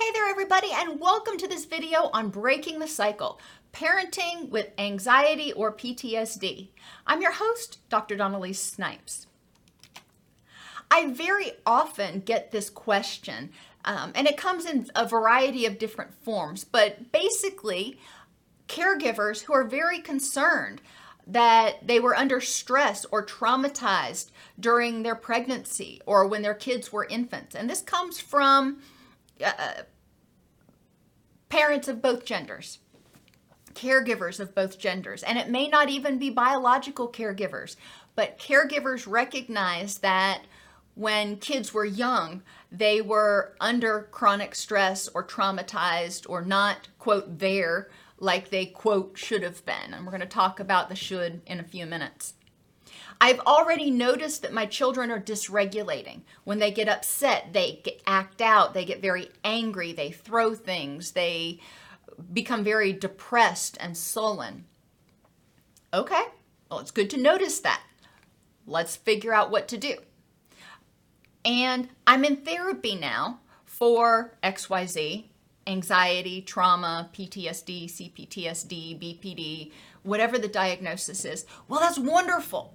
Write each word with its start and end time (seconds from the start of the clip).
Hey 0.00 0.12
there 0.14 0.30
everybody 0.30 0.68
and 0.72 0.98
welcome 0.98 1.36
to 1.36 1.46
this 1.46 1.66
video 1.66 2.08
on 2.14 2.30
breaking 2.30 2.78
the 2.78 2.88
cycle, 2.88 3.38
parenting 3.74 4.48
with 4.48 4.70
anxiety 4.78 5.52
or 5.52 5.76
PTSD. 5.76 6.68
I'm 7.06 7.20
your 7.20 7.32
host, 7.32 7.86
Dr. 7.90 8.16
Dawn-Elise 8.16 8.62
Snipes. 8.62 9.26
I 10.90 11.10
very 11.12 11.52
often 11.66 12.20
get 12.20 12.50
this 12.50 12.70
question 12.70 13.50
um, 13.84 14.12
and 14.14 14.26
it 14.26 14.38
comes 14.38 14.64
in 14.64 14.86
a 14.96 15.06
variety 15.06 15.66
of 15.66 15.78
different 15.78 16.14
forms, 16.14 16.64
but 16.64 17.12
basically 17.12 18.00
caregivers 18.68 19.42
who 19.42 19.52
are 19.52 19.64
very 19.64 19.98
concerned 19.98 20.80
that 21.26 21.86
they 21.86 22.00
were 22.00 22.16
under 22.16 22.40
stress 22.40 23.04
or 23.12 23.24
traumatized 23.26 24.30
during 24.58 25.02
their 25.02 25.14
pregnancy 25.14 26.00
or 26.06 26.26
when 26.26 26.40
their 26.40 26.54
kids 26.54 26.90
were 26.90 27.04
infants. 27.04 27.54
And 27.54 27.68
this 27.68 27.82
comes 27.82 28.18
from 28.18 28.78
uh, 29.44 29.82
parents 31.48 31.88
of 31.88 32.02
both 32.02 32.24
genders, 32.24 32.78
caregivers 33.74 34.40
of 34.40 34.54
both 34.54 34.78
genders, 34.78 35.22
and 35.22 35.38
it 35.38 35.48
may 35.48 35.68
not 35.68 35.88
even 35.88 36.18
be 36.18 36.30
biological 36.30 37.08
caregivers, 37.10 37.76
but 38.14 38.38
caregivers 38.38 39.10
recognize 39.10 39.98
that 39.98 40.42
when 40.94 41.36
kids 41.36 41.72
were 41.72 41.84
young, 41.84 42.42
they 42.70 43.00
were 43.00 43.54
under 43.60 44.08
chronic 44.10 44.54
stress 44.54 45.08
or 45.08 45.26
traumatized 45.26 46.28
or 46.28 46.42
not, 46.42 46.88
quote, 46.98 47.38
there 47.38 47.88
like 48.18 48.50
they, 48.50 48.66
quote, 48.66 49.16
should 49.16 49.42
have 49.42 49.64
been. 49.64 49.94
And 49.94 50.04
we're 50.04 50.12
going 50.12 50.20
to 50.20 50.26
talk 50.26 50.60
about 50.60 50.88
the 50.88 50.94
should 50.94 51.40
in 51.46 51.58
a 51.58 51.64
few 51.64 51.86
minutes. 51.86 52.34
I've 53.20 53.40
already 53.40 53.90
noticed 53.90 54.42
that 54.42 54.52
my 54.52 54.64
children 54.64 55.10
are 55.10 55.20
dysregulating. 55.20 56.22
When 56.44 56.58
they 56.58 56.70
get 56.70 56.88
upset, 56.88 57.52
they 57.52 57.82
act 58.06 58.40
out, 58.40 58.72
they 58.72 58.86
get 58.86 59.02
very 59.02 59.28
angry, 59.44 59.92
they 59.92 60.10
throw 60.10 60.54
things, 60.54 61.12
they 61.12 61.60
become 62.32 62.64
very 62.64 62.92
depressed 62.94 63.76
and 63.78 63.96
sullen. 63.96 64.64
Okay, 65.92 66.22
well, 66.70 66.80
it's 66.80 66.90
good 66.90 67.10
to 67.10 67.20
notice 67.20 67.60
that. 67.60 67.82
Let's 68.66 68.96
figure 68.96 69.34
out 69.34 69.50
what 69.50 69.68
to 69.68 69.76
do. 69.76 69.96
And 71.44 71.88
I'm 72.06 72.24
in 72.24 72.36
therapy 72.36 72.94
now 72.94 73.40
for 73.64 74.38
XYZ 74.42 75.26
anxiety, 75.66 76.40
trauma, 76.42 77.08
PTSD, 77.12 77.84
CPTSD, 77.84 78.98
BPD, 78.98 79.70
whatever 80.02 80.38
the 80.38 80.48
diagnosis 80.48 81.24
is. 81.24 81.44
Well, 81.68 81.80
that's 81.80 81.98
wonderful 81.98 82.74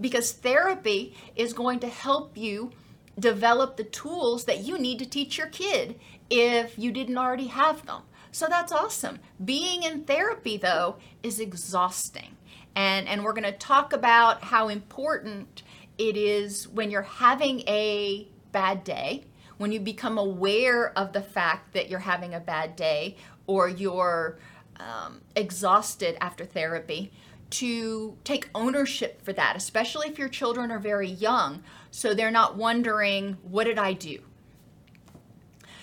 because 0.00 0.32
therapy 0.32 1.14
is 1.36 1.52
going 1.52 1.80
to 1.80 1.88
help 1.88 2.36
you 2.36 2.72
develop 3.18 3.76
the 3.76 3.84
tools 3.84 4.44
that 4.44 4.60
you 4.60 4.78
need 4.78 4.98
to 4.98 5.06
teach 5.06 5.38
your 5.38 5.48
kid 5.48 5.98
if 6.30 6.78
you 6.78 6.92
didn't 6.92 7.18
already 7.18 7.48
have 7.48 7.84
them. 7.86 8.02
So 8.30 8.46
that's 8.48 8.72
awesome. 8.72 9.18
Being 9.44 9.82
in 9.82 10.04
therapy, 10.04 10.56
though, 10.56 10.96
is 11.22 11.40
exhausting. 11.40 12.36
And, 12.76 13.08
and 13.08 13.24
we're 13.24 13.32
going 13.32 13.42
to 13.42 13.58
talk 13.58 13.92
about 13.92 14.44
how 14.44 14.68
important 14.68 15.62
it 15.96 16.16
is 16.16 16.68
when 16.68 16.90
you're 16.90 17.02
having 17.02 17.60
a 17.60 18.28
bad 18.52 18.84
day, 18.84 19.24
when 19.56 19.72
you 19.72 19.80
become 19.80 20.18
aware 20.18 20.96
of 20.96 21.12
the 21.12 21.22
fact 21.22 21.74
that 21.74 21.88
you're 21.88 21.98
having 21.98 22.34
a 22.34 22.40
bad 22.40 22.76
day 22.76 23.16
or 23.46 23.68
you're 23.68 24.38
um, 24.78 25.20
exhausted 25.34 26.16
after 26.20 26.44
therapy, 26.44 27.10
to 27.50 28.16
take 28.24 28.50
ownership 28.54 29.22
for 29.22 29.32
that, 29.32 29.56
especially 29.56 30.08
if 30.08 30.18
your 30.18 30.28
children 30.28 30.70
are 30.70 30.78
very 30.78 31.08
young, 31.08 31.62
so 31.90 32.12
they're 32.12 32.30
not 32.30 32.56
wondering, 32.56 33.38
what 33.42 33.64
did 33.64 33.78
I 33.78 33.92
do? 33.94 34.20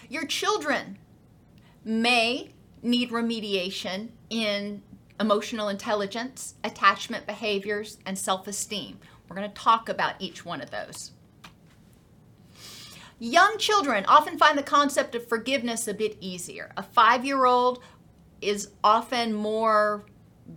Your 0.10 0.26
children 0.26 1.00
may 1.84 2.52
need 2.84 3.10
remediation 3.10 4.10
in 4.30 4.84
emotional 5.20 5.70
intelligence, 5.70 6.56
attachment 6.64 7.26
behaviors, 7.26 7.98
and 8.06 8.18
self 8.18 8.48
esteem. 8.48 9.00
We're 9.28 9.36
going 9.36 9.50
to 9.50 9.56
talk 9.56 9.90
about 9.90 10.16
each 10.20 10.46
one 10.46 10.62
of 10.62 10.70
those. 10.70 11.12
Young 13.18 13.58
children 13.58 14.06
often 14.08 14.38
find 14.38 14.58
the 14.58 14.64
concept 14.64 15.16
of 15.16 15.28
forgiveness 15.28 15.88
a 15.88 15.94
bit 15.94 16.18
easier. 16.20 16.72
A 16.78 16.84
five 16.84 17.26
year 17.26 17.46
old 17.46 17.82
is 18.42 18.70
often 18.84 19.34
more 19.34 20.06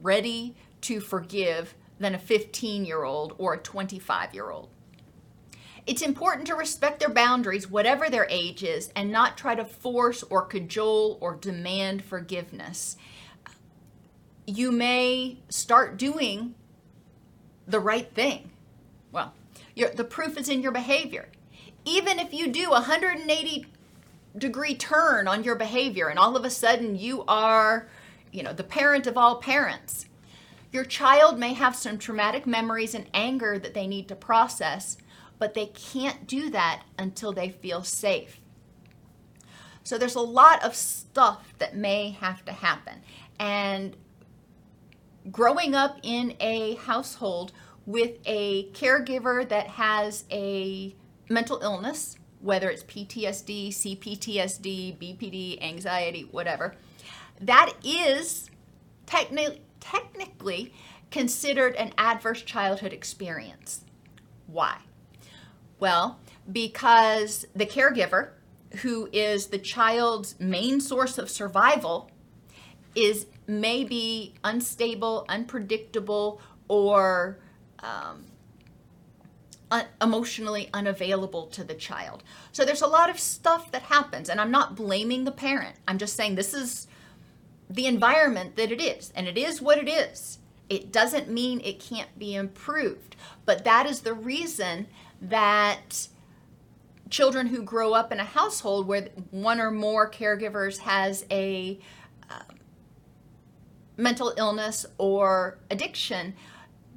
ready 0.02 0.56
to 0.82 1.00
forgive 1.00 1.74
than 1.98 2.14
a 2.14 2.18
15 2.18 2.84
year 2.84 3.04
old 3.04 3.34
or 3.38 3.54
a 3.54 3.58
25 3.58 4.34
year 4.34 4.50
old. 4.50 4.68
It's 5.86 6.02
important 6.02 6.46
to 6.48 6.54
respect 6.54 7.00
their 7.00 7.08
boundaries, 7.08 7.70
whatever 7.70 8.10
their 8.10 8.26
age 8.28 8.62
is, 8.62 8.92
and 8.94 9.10
not 9.10 9.38
try 9.38 9.54
to 9.54 9.64
force 9.64 10.22
or 10.24 10.42
cajole 10.42 11.16
or 11.20 11.34
demand 11.34 12.04
forgiveness. 12.04 12.98
You 14.46 14.70
may 14.70 15.38
start 15.48 15.96
doing 15.96 16.54
the 17.66 17.80
right 17.80 18.12
thing. 18.12 18.50
Well, 19.12 19.32
the 19.74 20.04
proof 20.04 20.36
is 20.36 20.48
in 20.48 20.60
your 20.60 20.72
behavior. 20.72 21.28
Even 21.84 22.18
if 22.18 22.34
you 22.34 22.48
do 22.48 22.66
a 22.66 22.82
180 22.82 23.66
degree 24.36 24.74
turn 24.74 25.26
on 25.26 25.42
your 25.42 25.54
behavior 25.54 26.08
and 26.08 26.18
all 26.18 26.36
of 26.36 26.44
a 26.44 26.50
sudden 26.50 26.96
you 26.96 27.24
are, 27.26 27.88
you 28.30 28.42
know, 28.42 28.52
the 28.52 28.64
parent 28.64 29.06
of 29.06 29.16
all 29.16 29.36
parents, 29.36 30.04
your 30.72 30.84
child 30.84 31.38
may 31.38 31.54
have 31.54 31.74
some 31.74 31.98
traumatic 31.98 32.46
memories 32.46 32.94
and 32.94 33.06
anger 33.14 33.58
that 33.58 33.74
they 33.74 33.86
need 33.86 34.08
to 34.08 34.16
process, 34.16 34.98
but 35.38 35.54
they 35.54 35.66
can't 35.66 36.26
do 36.26 36.50
that 36.50 36.82
until 36.98 37.32
they 37.32 37.48
feel 37.48 37.82
safe. 37.82 38.40
So 39.82 39.96
there's 39.96 40.16
a 40.16 40.20
lot 40.20 40.62
of 40.62 40.74
stuff 40.74 41.54
that 41.58 41.74
may 41.74 42.10
have 42.10 42.44
to 42.44 42.52
happen. 42.52 43.00
And 43.38 43.96
growing 45.30 45.74
up 45.74 45.98
in 46.02 46.34
a 46.40 46.74
household 46.74 47.52
with 47.86 48.18
a 48.26 48.68
caregiver 48.72 49.48
that 49.48 49.68
has 49.68 50.24
a 50.30 50.94
mental 51.30 51.60
illness, 51.62 52.18
whether 52.40 52.68
it's 52.68 52.84
PTSD, 52.84 53.68
CPTSD, 53.68 54.98
BPD, 54.98 55.62
anxiety, 55.62 56.28
whatever, 56.30 56.74
that 57.40 57.72
is 57.82 58.50
technically 59.06 59.62
technically 59.80 60.72
considered 61.10 61.74
an 61.76 61.92
adverse 61.96 62.42
childhood 62.42 62.92
experience. 62.92 63.84
Why? 64.46 64.78
Well, 65.78 66.18
because 66.50 67.46
the 67.54 67.66
caregiver, 67.66 68.30
who 68.82 69.08
is 69.12 69.46
the 69.46 69.58
child's 69.58 70.38
main 70.40 70.80
source 70.80 71.18
of 71.18 71.30
survival, 71.30 72.10
is 72.94 73.26
maybe 73.46 74.34
unstable, 74.42 75.24
unpredictable, 75.28 76.40
or 76.68 77.38
um, 77.80 78.24
emotionally 80.02 80.68
unavailable 80.74 81.46
to 81.46 81.64
the 81.64 81.74
child. 81.74 82.22
So 82.52 82.64
there's 82.64 82.82
a 82.82 82.86
lot 82.86 83.08
of 83.08 83.20
stuff 83.20 83.70
that 83.72 83.82
happens, 83.82 84.28
and 84.28 84.40
I'm 84.40 84.50
not 84.50 84.74
blaming 84.74 85.24
the 85.24 85.32
parent. 85.32 85.76
I'm 85.86 85.98
just 85.98 86.16
saying 86.16 86.34
this 86.34 86.54
is 86.54 86.87
the 87.70 87.86
environment 87.86 88.56
that 88.56 88.72
it 88.72 88.80
is, 88.80 89.12
and 89.14 89.26
it 89.28 89.36
is 89.36 89.60
what 89.60 89.78
it 89.78 89.88
is. 89.88 90.38
It 90.68 90.92
doesn't 90.92 91.30
mean 91.30 91.60
it 91.60 91.80
can't 91.80 92.18
be 92.18 92.34
improved, 92.34 93.16
but 93.44 93.64
that 93.64 93.86
is 93.86 94.00
the 94.00 94.14
reason 94.14 94.86
that 95.20 96.08
children 97.10 97.46
who 97.46 97.62
grow 97.62 97.94
up 97.94 98.12
in 98.12 98.20
a 98.20 98.24
household 98.24 98.86
where 98.86 99.08
one 99.30 99.60
or 99.60 99.70
more 99.70 100.10
caregivers 100.10 100.78
has 100.78 101.24
a 101.30 101.78
uh, 102.30 102.42
mental 103.96 104.34
illness 104.36 104.84
or 104.98 105.58
addiction 105.70 106.34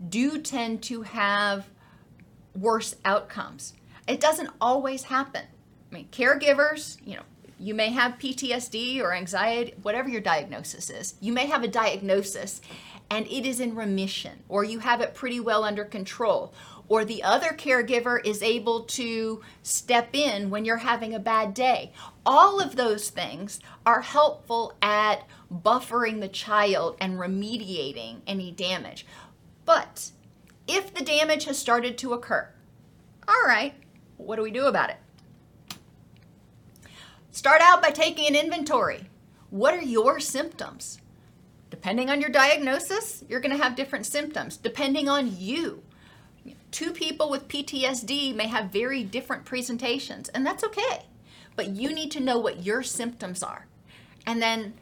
do 0.10 0.38
tend 0.38 0.82
to 0.84 1.04
have 1.04 1.70
worse 2.56 2.96
outcomes. 3.06 3.74
It 4.08 4.20
doesn't 4.20 4.50
always 4.60 5.04
happen. 5.04 5.44
I 5.92 5.96
mean, 5.96 6.08
caregivers, 6.12 6.98
you 7.06 7.16
know, 7.16 7.24
you 7.62 7.76
may 7.76 7.90
have 7.90 8.18
PTSD 8.18 9.00
or 9.02 9.14
anxiety, 9.14 9.76
whatever 9.84 10.10
your 10.10 10.20
diagnosis 10.20 10.90
is. 10.90 11.14
You 11.22 11.32
may 11.32 11.46
have 11.46 11.64
a 11.64 11.68
diagnosis 11.68 12.60
and 13.12 13.28
it 13.28 13.46
is 13.46 13.60
in 13.60 13.76
remission, 13.76 14.42
or 14.50 14.64
you 14.64 14.80
have 14.80 15.00
it 15.02 15.14
pretty 15.14 15.40
well 15.40 15.64
under 15.64 15.84
control, 15.84 16.54
or 16.88 17.06
the 17.06 17.22
other 17.22 17.50
caregiver 17.50 18.26
is 18.26 18.42
able 18.42 18.84
to 18.84 19.42
step 19.62 20.16
in 20.16 20.50
when 20.50 20.66
you're 20.66 20.78
having 20.78 21.14
a 21.14 21.20
bad 21.20 21.54
day. 21.54 21.92
All 22.26 22.60
of 22.60 22.78
those 22.78 23.10
things 23.10 23.60
are 23.86 24.02
helpful 24.02 24.74
at 24.82 25.28
buffering 25.54 26.20
the 26.20 26.30
child 26.30 26.96
and 27.00 27.20
remediating 27.20 28.22
any 28.26 28.52
damage. 28.52 29.06
But 29.66 30.12
if 30.68 30.94
the 30.94 31.04
damage 31.04 31.46
has 31.46 31.60
started 31.60 31.98
to 32.00 32.14
occur, 32.14 32.50
all 33.28 33.44
right, 33.46 33.74
what 34.18 34.38
do 34.38 34.42
we 34.42 34.52
do 34.52 34.66
about 34.66 34.90
it? 34.90 34.98
Start 37.34 37.62
out 37.62 37.82
by 37.82 37.92
taking 37.92 38.28
an 38.28 38.36
inventory. 38.36 39.10
What 39.52 39.74
are 39.74 39.82
your 39.82 40.20
symptoms? 40.20 41.00
Depending 41.70 42.10
on 42.10 42.20
your 42.20 42.30
diagnosis, 42.30 43.24
you're 43.30 43.40
going 43.40 43.56
to 43.56 43.64
have 43.64 43.78
different 43.78 44.06
symptoms. 44.06 44.58
Depending 44.58 45.08
on 45.08 45.38
you, 45.38 45.82
two 46.72 46.92
people 46.92 47.30
with 47.30 47.48
PTSD 47.48 48.36
may 48.36 48.48
have 48.48 48.66
very 48.66 49.06
different 49.06 49.46
presentations, 49.46 50.28
and 50.28 50.46
that's 50.46 50.66
okay. 50.66 51.06
But 51.56 51.70
you 51.70 51.94
need 51.94 52.12
to 52.12 52.20
know 52.20 52.38
what 52.38 52.66
your 52.66 52.84
symptoms 52.84 53.42
are. 53.42 53.66
And 54.28 54.42
then 54.42 54.74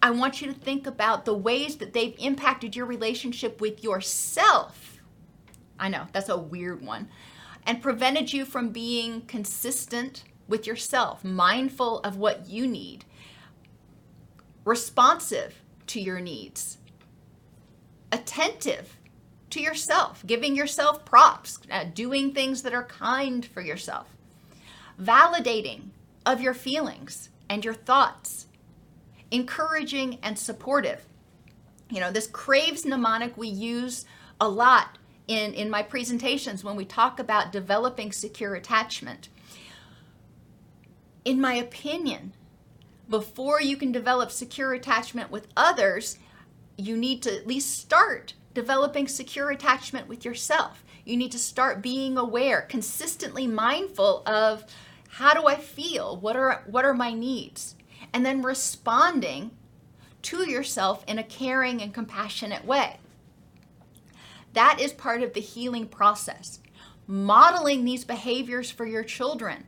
I 0.00 0.10
want 0.10 0.40
you 0.40 0.46
to 0.46 0.58
think 0.58 0.86
about 0.86 1.26
the 1.26 1.34
ways 1.34 1.76
that 1.76 1.92
they've 1.92 2.16
impacted 2.18 2.74
your 2.74 2.86
relationship 2.86 3.60
with 3.60 3.84
yourself. 3.84 5.02
I 5.78 5.90
know, 5.90 6.06
that's 6.12 6.30
a 6.30 6.38
weird 6.38 6.80
one. 6.80 7.10
And 7.66 7.82
prevented 7.82 8.32
you 8.32 8.46
from 8.46 8.70
being 8.70 9.20
consistent 9.26 10.24
with 10.48 10.66
yourself, 10.66 11.22
mindful 11.22 12.00
of 12.00 12.16
what 12.16 12.48
you 12.48 12.66
need, 12.66 13.04
responsive 14.64 15.62
to 15.86 16.00
your 16.00 16.20
needs, 16.20 16.78
attentive 18.10 18.96
to 19.50 19.60
yourself, 19.60 20.22
giving 20.26 20.56
yourself 20.56 21.04
props, 21.04 21.58
uh, 21.70 21.84
doing 21.94 22.32
things 22.32 22.62
that 22.62 22.74
are 22.74 22.84
kind 22.84 23.44
for 23.46 23.60
yourself, 23.60 24.08
validating 25.00 25.90
of 26.26 26.40
your 26.40 26.54
feelings 26.54 27.30
and 27.48 27.64
your 27.64 27.74
thoughts, 27.74 28.46
encouraging 29.30 30.18
and 30.22 30.38
supportive. 30.38 31.06
You 31.90 32.00
know, 32.00 32.10
this 32.10 32.26
craves 32.26 32.84
mnemonic 32.84 33.36
we 33.36 33.48
use 33.48 34.04
a 34.40 34.48
lot 34.48 34.98
in, 35.26 35.54
in 35.54 35.70
my 35.70 35.82
presentations 35.82 36.64
when 36.64 36.76
we 36.76 36.84
talk 36.84 37.18
about 37.18 37.52
developing 37.52 38.12
secure 38.12 38.54
attachment. 38.54 39.28
In 41.24 41.40
my 41.40 41.54
opinion, 41.54 42.32
before 43.08 43.60
you 43.60 43.76
can 43.76 43.92
develop 43.92 44.30
secure 44.30 44.72
attachment 44.72 45.30
with 45.30 45.48
others, 45.56 46.18
you 46.76 46.96
need 46.96 47.22
to 47.22 47.34
at 47.34 47.46
least 47.46 47.78
start 47.78 48.34
developing 48.54 49.08
secure 49.08 49.50
attachment 49.50 50.08
with 50.08 50.24
yourself. 50.24 50.84
You 51.04 51.16
need 51.16 51.32
to 51.32 51.38
start 51.38 51.82
being 51.82 52.18
aware, 52.18 52.62
consistently 52.62 53.46
mindful 53.46 54.22
of 54.26 54.64
how 55.08 55.32
do 55.34 55.46
I 55.46 55.56
feel? 55.56 56.16
What 56.16 56.36
are 56.36 56.64
what 56.66 56.84
are 56.84 56.94
my 56.94 57.12
needs? 57.12 57.74
And 58.12 58.24
then 58.24 58.42
responding 58.42 59.52
to 60.22 60.48
yourself 60.48 61.04
in 61.06 61.18
a 61.18 61.22
caring 61.22 61.80
and 61.80 61.94
compassionate 61.94 62.64
way. 62.64 62.98
That 64.52 64.80
is 64.80 64.92
part 64.92 65.22
of 65.22 65.32
the 65.32 65.40
healing 65.40 65.88
process. 65.88 66.60
Modeling 67.06 67.84
these 67.84 68.04
behaviors 68.04 68.70
for 68.70 68.84
your 68.84 69.04
children 69.04 69.66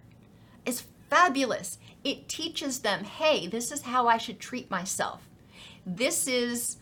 is 0.66 0.84
fabulous. 1.10 1.78
It 2.04 2.28
teaches 2.28 2.78
them, 2.78 3.04
hey, 3.04 3.46
this 3.46 3.70
is 3.70 3.82
how 3.82 4.08
I 4.08 4.16
should 4.16 4.40
treat 4.40 4.70
myself. 4.70 5.28
This 5.84 6.26
is 6.26 6.78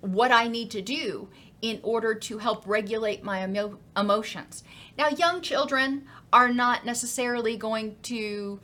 what 0.00 0.32
I 0.32 0.48
need 0.48 0.70
to 0.72 0.82
do 0.82 1.28
in 1.62 1.78
order 1.82 2.14
to 2.14 2.38
help 2.38 2.66
regulate 2.66 3.22
my 3.22 3.44
emo- 3.44 3.78
emotions. 3.96 4.64
Now, 4.96 5.08
young 5.08 5.42
children 5.42 6.06
are 6.32 6.52
not 6.52 6.86
necessarily 6.86 7.56
going 7.56 7.96
to 8.04 8.60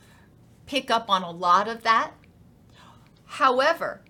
pick 0.65 0.89
up 0.89 1.09
on 1.09 1.21
a 1.21 1.31
lot 1.31 1.67
of 1.67 1.83
that. 1.83 2.11
However, 3.25 4.01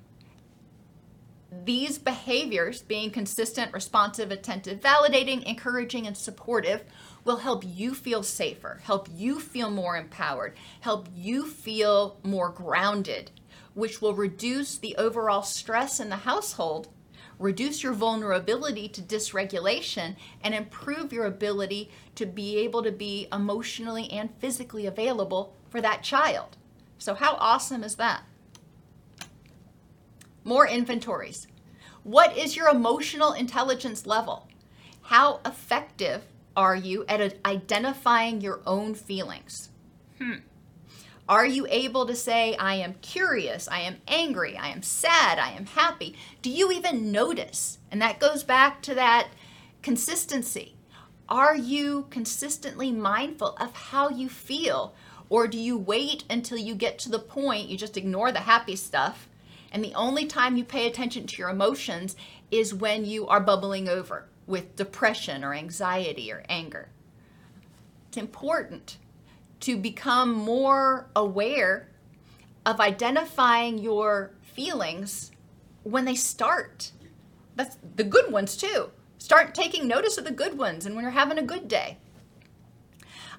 these 1.51 1.97
behaviors, 1.97 2.81
being 2.81 3.09
consistent, 3.09 3.73
responsive, 3.73 4.31
attentive, 4.31 4.79
validating, 4.79 5.43
encouraging, 5.43 6.07
and 6.07 6.15
supportive, 6.15 6.83
will 7.27 7.37
help 7.37 7.63
you 7.63 7.93
feel 7.93 8.23
safer, 8.23 8.79
help 8.83 9.07
you 9.13 9.39
feel 9.39 9.69
more 9.69 9.95
empowered, 9.95 10.55
help 10.79 11.07
you 11.13 11.45
feel 11.45 12.17
more 12.23 12.49
grounded, 12.49 13.29
which 13.75 14.01
will 14.01 14.15
reduce 14.15 14.77
the 14.77 14.95
overall 14.95 15.43
stress 15.43 15.99
in 15.99 16.09
the 16.09 16.15
household 16.15 16.89
reduce 17.39 17.83
your 17.83 17.93
vulnerability 17.93 18.87
to 18.89 19.01
dysregulation, 19.01 20.15
and 20.43 20.55
improve 20.55 21.13
your 21.13 21.25
ability 21.25 21.89
to 22.15 22.25
be 22.25 22.57
able 22.57 22.83
to 22.83 22.91
be 22.91 23.27
emotionally 23.31 24.09
and 24.11 24.33
physically 24.39 24.85
available 24.85 25.53
for 25.69 25.81
that 25.81 26.03
child. 26.03 26.57
So, 26.97 27.13
how 27.13 27.35
awesome 27.35 27.83
is 27.83 27.95
that? 27.95 28.23
More 30.43 30.67
inventories. 30.67 31.47
What 32.03 32.35
is 32.37 32.55
your 32.55 32.69
emotional 32.69 33.33
intelligence 33.33 34.05
level? 34.05 34.47
How 35.03 35.41
effective 35.45 36.23
are 36.57 36.75
you 36.75 37.05
at 37.07 37.35
identifying 37.45 38.41
your 38.41 38.61
own 38.65 38.95
feelings? 38.95 39.69
Hmm. 40.17 40.39
Are 41.29 41.45
you 41.45 41.67
able 41.69 42.07
to 42.07 42.15
say, 42.15 42.55
I 42.55 42.75
am 42.75 42.95
curious, 42.95 43.67
I 43.67 43.81
am 43.81 43.97
angry, 44.07 44.57
I 44.57 44.69
am 44.69 44.81
sad, 44.81 45.37
I 45.37 45.51
am 45.51 45.67
happy? 45.67 46.15
Do 46.41 46.49
you 46.49 46.71
even 46.71 47.11
notice? 47.11 47.77
And 47.91 48.01
that 48.01 48.19
goes 48.19 48.43
back 48.43 48.81
to 48.83 48.95
that 48.95 49.27
consistency. 49.83 50.73
Are 51.29 51.55
you 51.55 52.07
consistently 52.09 52.91
mindful 52.91 53.55
of 53.57 53.73
how 53.73 54.09
you 54.09 54.27
feel? 54.27 54.95
Or 55.29 55.47
do 55.47 55.59
you 55.59 55.77
wait 55.77 56.23
until 56.27 56.57
you 56.57 56.73
get 56.73 56.97
to 56.99 57.09
the 57.09 57.19
point, 57.19 57.69
you 57.69 57.77
just 57.77 57.97
ignore 57.97 58.31
the 58.31 58.39
happy 58.39 58.77
stuff, 58.77 59.27
and 59.71 59.83
the 59.83 59.93
only 59.93 60.25
time 60.25 60.57
you 60.57 60.63
pay 60.63 60.87
attention 60.87 61.27
to 61.27 61.37
your 61.37 61.49
emotions 61.49 62.15
is 62.49 62.73
when 62.73 63.05
you 63.05 63.27
are 63.27 63.41
bubbling 63.41 63.87
over 63.87 64.25
with 64.47 64.75
depression 64.75 65.43
or 65.43 65.53
anxiety 65.53 66.31
or 66.31 66.43
anger? 66.49 66.89
It's 68.07 68.17
important 68.17 68.97
to 69.59 69.77
become 69.77 70.31
more 70.31 71.09
aware 71.15 71.89
of 72.65 72.79
identifying 72.79 73.77
your 73.77 74.31
feelings 74.41 75.31
when 75.83 76.05
they 76.05 76.15
start. 76.15 76.91
That's 77.55 77.77
the 77.95 78.03
good 78.03 78.31
ones 78.31 78.57
too. 78.57 78.89
Start 79.17 79.55
taking 79.55 79.87
notice 79.87 80.17
of 80.17 80.25
the 80.25 80.31
good 80.31 80.57
ones 80.57 80.85
and 80.85 80.95
when 80.95 81.03
you're 81.03 81.11
having 81.11 81.37
a 81.37 81.43
good 81.43 81.67
day. 81.67 81.97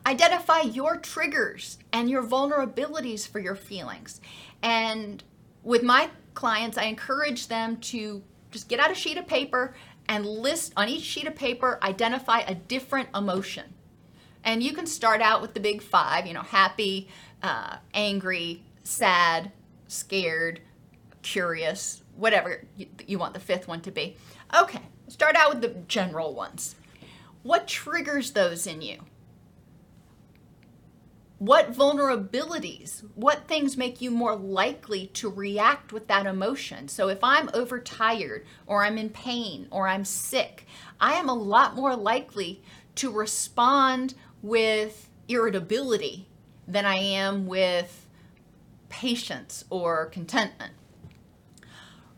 Identify 0.06 0.60
your 0.60 0.96
triggers 0.96 1.78
and 1.92 2.08
your 2.08 2.22
vulnerabilities 2.22 3.28
for 3.28 3.38
your 3.38 3.54
feelings. 3.54 4.20
And 4.62 5.22
with 5.62 5.82
my 5.82 6.10
clients, 6.34 6.78
I 6.78 6.84
encourage 6.84 7.48
them 7.48 7.76
to 7.78 8.22
just 8.50 8.68
get 8.68 8.80
out 8.80 8.90
a 8.90 8.94
sheet 8.94 9.18
of 9.18 9.26
paper 9.26 9.74
and 10.08 10.26
list 10.26 10.72
on 10.76 10.88
each 10.88 11.02
sheet 11.02 11.26
of 11.26 11.34
paper, 11.34 11.78
identify 11.82 12.40
a 12.40 12.54
different 12.54 13.08
emotion. 13.14 13.74
And 14.42 14.62
you 14.62 14.72
can 14.72 14.86
start 14.86 15.20
out 15.20 15.42
with 15.42 15.54
the 15.54 15.60
big 15.60 15.82
five, 15.82 16.26
you 16.26 16.32
know, 16.32 16.42
happy, 16.42 17.08
uh, 17.42 17.76
angry, 17.92 18.62
sad, 18.82 19.52
scared, 19.88 20.60
curious, 21.22 22.02
whatever 22.16 22.64
you, 22.76 22.86
you 23.06 23.18
want 23.18 23.34
the 23.34 23.40
fifth 23.40 23.68
one 23.68 23.80
to 23.82 23.90
be. 23.90 24.16
Okay, 24.58 24.80
start 25.08 25.36
out 25.36 25.50
with 25.50 25.60
the 25.60 25.80
general 25.86 26.34
ones. 26.34 26.74
What 27.42 27.68
triggers 27.68 28.32
those 28.32 28.66
in 28.66 28.82
you? 28.82 28.98
What 31.38 31.72
vulnerabilities, 31.72 33.04
what 33.14 33.46
things 33.46 33.76
make 33.76 34.00
you 34.00 34.10
more 34.10 34.34
likely 34.34 35.06
to 35.14 35.30
react 35.30 35.92
with 35.92 36.08
that 36.08 36.26
emotion? 36.26 36.88
So, 36.88 37.08
if 37.08 37.22
I'm 37.22 37.48
overtired, 37.54 38.44
or 38.66 38.82
I'm 38.82 38.98
in 38.98 39.10
pain, 39.10 39.68
or 39.70 39.86
I'm 39.86 40.04
sick, 40.04 40.66
I 41.00 41.14
am 41.14 41.28
a 41.28 41.34
lot 41.34 41.76
more 41.76 41.94
likely 41.94 42.60
to 42.96 43.12
respond 43.12 44.14
with 44.42 45.08
irritability 45.28 46.26
than 46.66 46.84
I 46.84 46.96
am 46.96 47.46
with 47.46 48.06
patience 48.88 49.64
or 49.70 50.06
contentment. 50.06 50.72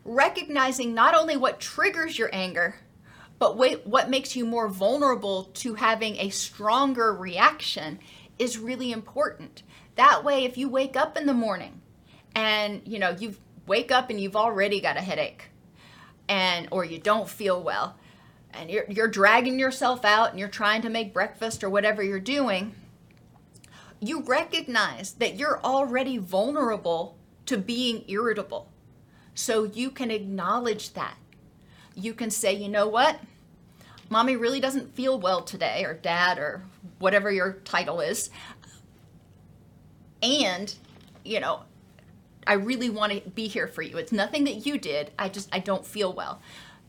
Recognizing 0.03 0.95
not 0.95 1.13
only 1.13 1.37
what 1.37 1.59
triggers 1.59 2.17
your 2.17 2.29
anger, 2.33 2.77
but 3.37 3.55
what 3.57 4.09
makes 4.09 4.35
you 4.35 4.45
more 4.45 4.67
vulnerable 4.67 5.45
to 5.45 5.75
having 5.75 6.15
a 6.17 6.29
stronger 6.29 7.13
reaction 7.13 7.99
is 8.41 8.57
really 8.57 8.91
important. 8.91 9.63
That 9.95 10.23
way, 10.23 10.45
if 10.45 10.57
you 10.57 10.67
wake 10.67 10.95
up 10.95 11.17
in 11.17 11.25
the 11.25 11.33
morning 11.33 11.81
and 12.35 12.81
you 12.85 12.99
know 12.99 13.11
you 13.11 13.35
wake 13.67 13.91
up 13.91 14.09
and 14.09 14.19
you've 14.19 14.35
already 14.35 14.81
got 14.81 14.97
a 14.97 15.01
headache, 15.01 15.49
and 16.27 16.67
or 16.71 16.83
you 16.85 16.97
don't 16.97 17.29
feel 17.29 17.61
well 17.61 17.97
and 18.53 18.69
you're, 18.69 18.85
you're 18.89 19.07
dragging 19.07 19.59
yourself 19.59 20.03
out 20.05 20.31
and 20.31 20.39
you're 20.39 20.47
trying 20.47 20.81
to 20.81 20.89
make 20.89 21.13
breakfast 21.13 21.63
or 21.63 21.69
whatever 21.69 22.03
you're 22.03 22.19
doing, 22.19 22.73
you 23.99 24.21
recognize 24.21 25.13
that 25.13 25.35
you're 25.35 25.61
already 25.63 26.17
vulnerable 26.17 27.17
to 27.45 27.57
being 27.57 28.03
irritable. 28.07 28.69
So 29.35 29.63
you 29.63 29.91
can 29.91 30.11
acknowledge 30.11 30.93
that. 30.93 31.15
You 31.95 32.13
can 32.13 32.29
say, 32.29 32.53
you 32.53 32.69
know 32.69 32.87
what? 32.87 33.19
Mommy 34.11 34.35
really 34.35 34.59
doesn't 34.59 34.93
feel 34.93 35.17
well 35.17 35.41
today, 35.41 35.85
or 35.85 35.93
dad, 35.93 36.37
or 36.37 36.63
whatever 36.99 37.31
your 37.31 37.53
title 37.63 38.01
is. 38.01 38.29
And, 40.21 40.75
you 41.23 41.39
know, 41.39 41.61
I 42.45 42.53
really 42.53 42.89
want 42.89 43.13
to 43.13 43.29
be 43.29 43.47
here 43.47 43.67
for 43.67 43.81
you. 43.81 43.97
It's 43.97 44.11
nothing 44.11 44.43
that 44.43 44.65
you 44.65 44.77
did. 44.77 45.11
I 45.17 45.29
just, 45.29 45.47
I 45.55 45.59
don't 45.59 45.85
feel 45.85 46.11
well. 46.11 46.41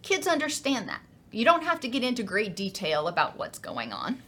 Kids 0.02 0.26
understand 0.26 0.88
that. 0.88 1.00
You 1.30 1.44
don't 1.44 1.62
have 1.62 1.78
to 1.80 1.88
get 1.88 2.02
into 2.02 2.24
great 2.24 2.56
detail 2.56 3.06
about 3.06 3.38
what's 3.38 3.60
going 3.60 3.92
on. 3.92 4.20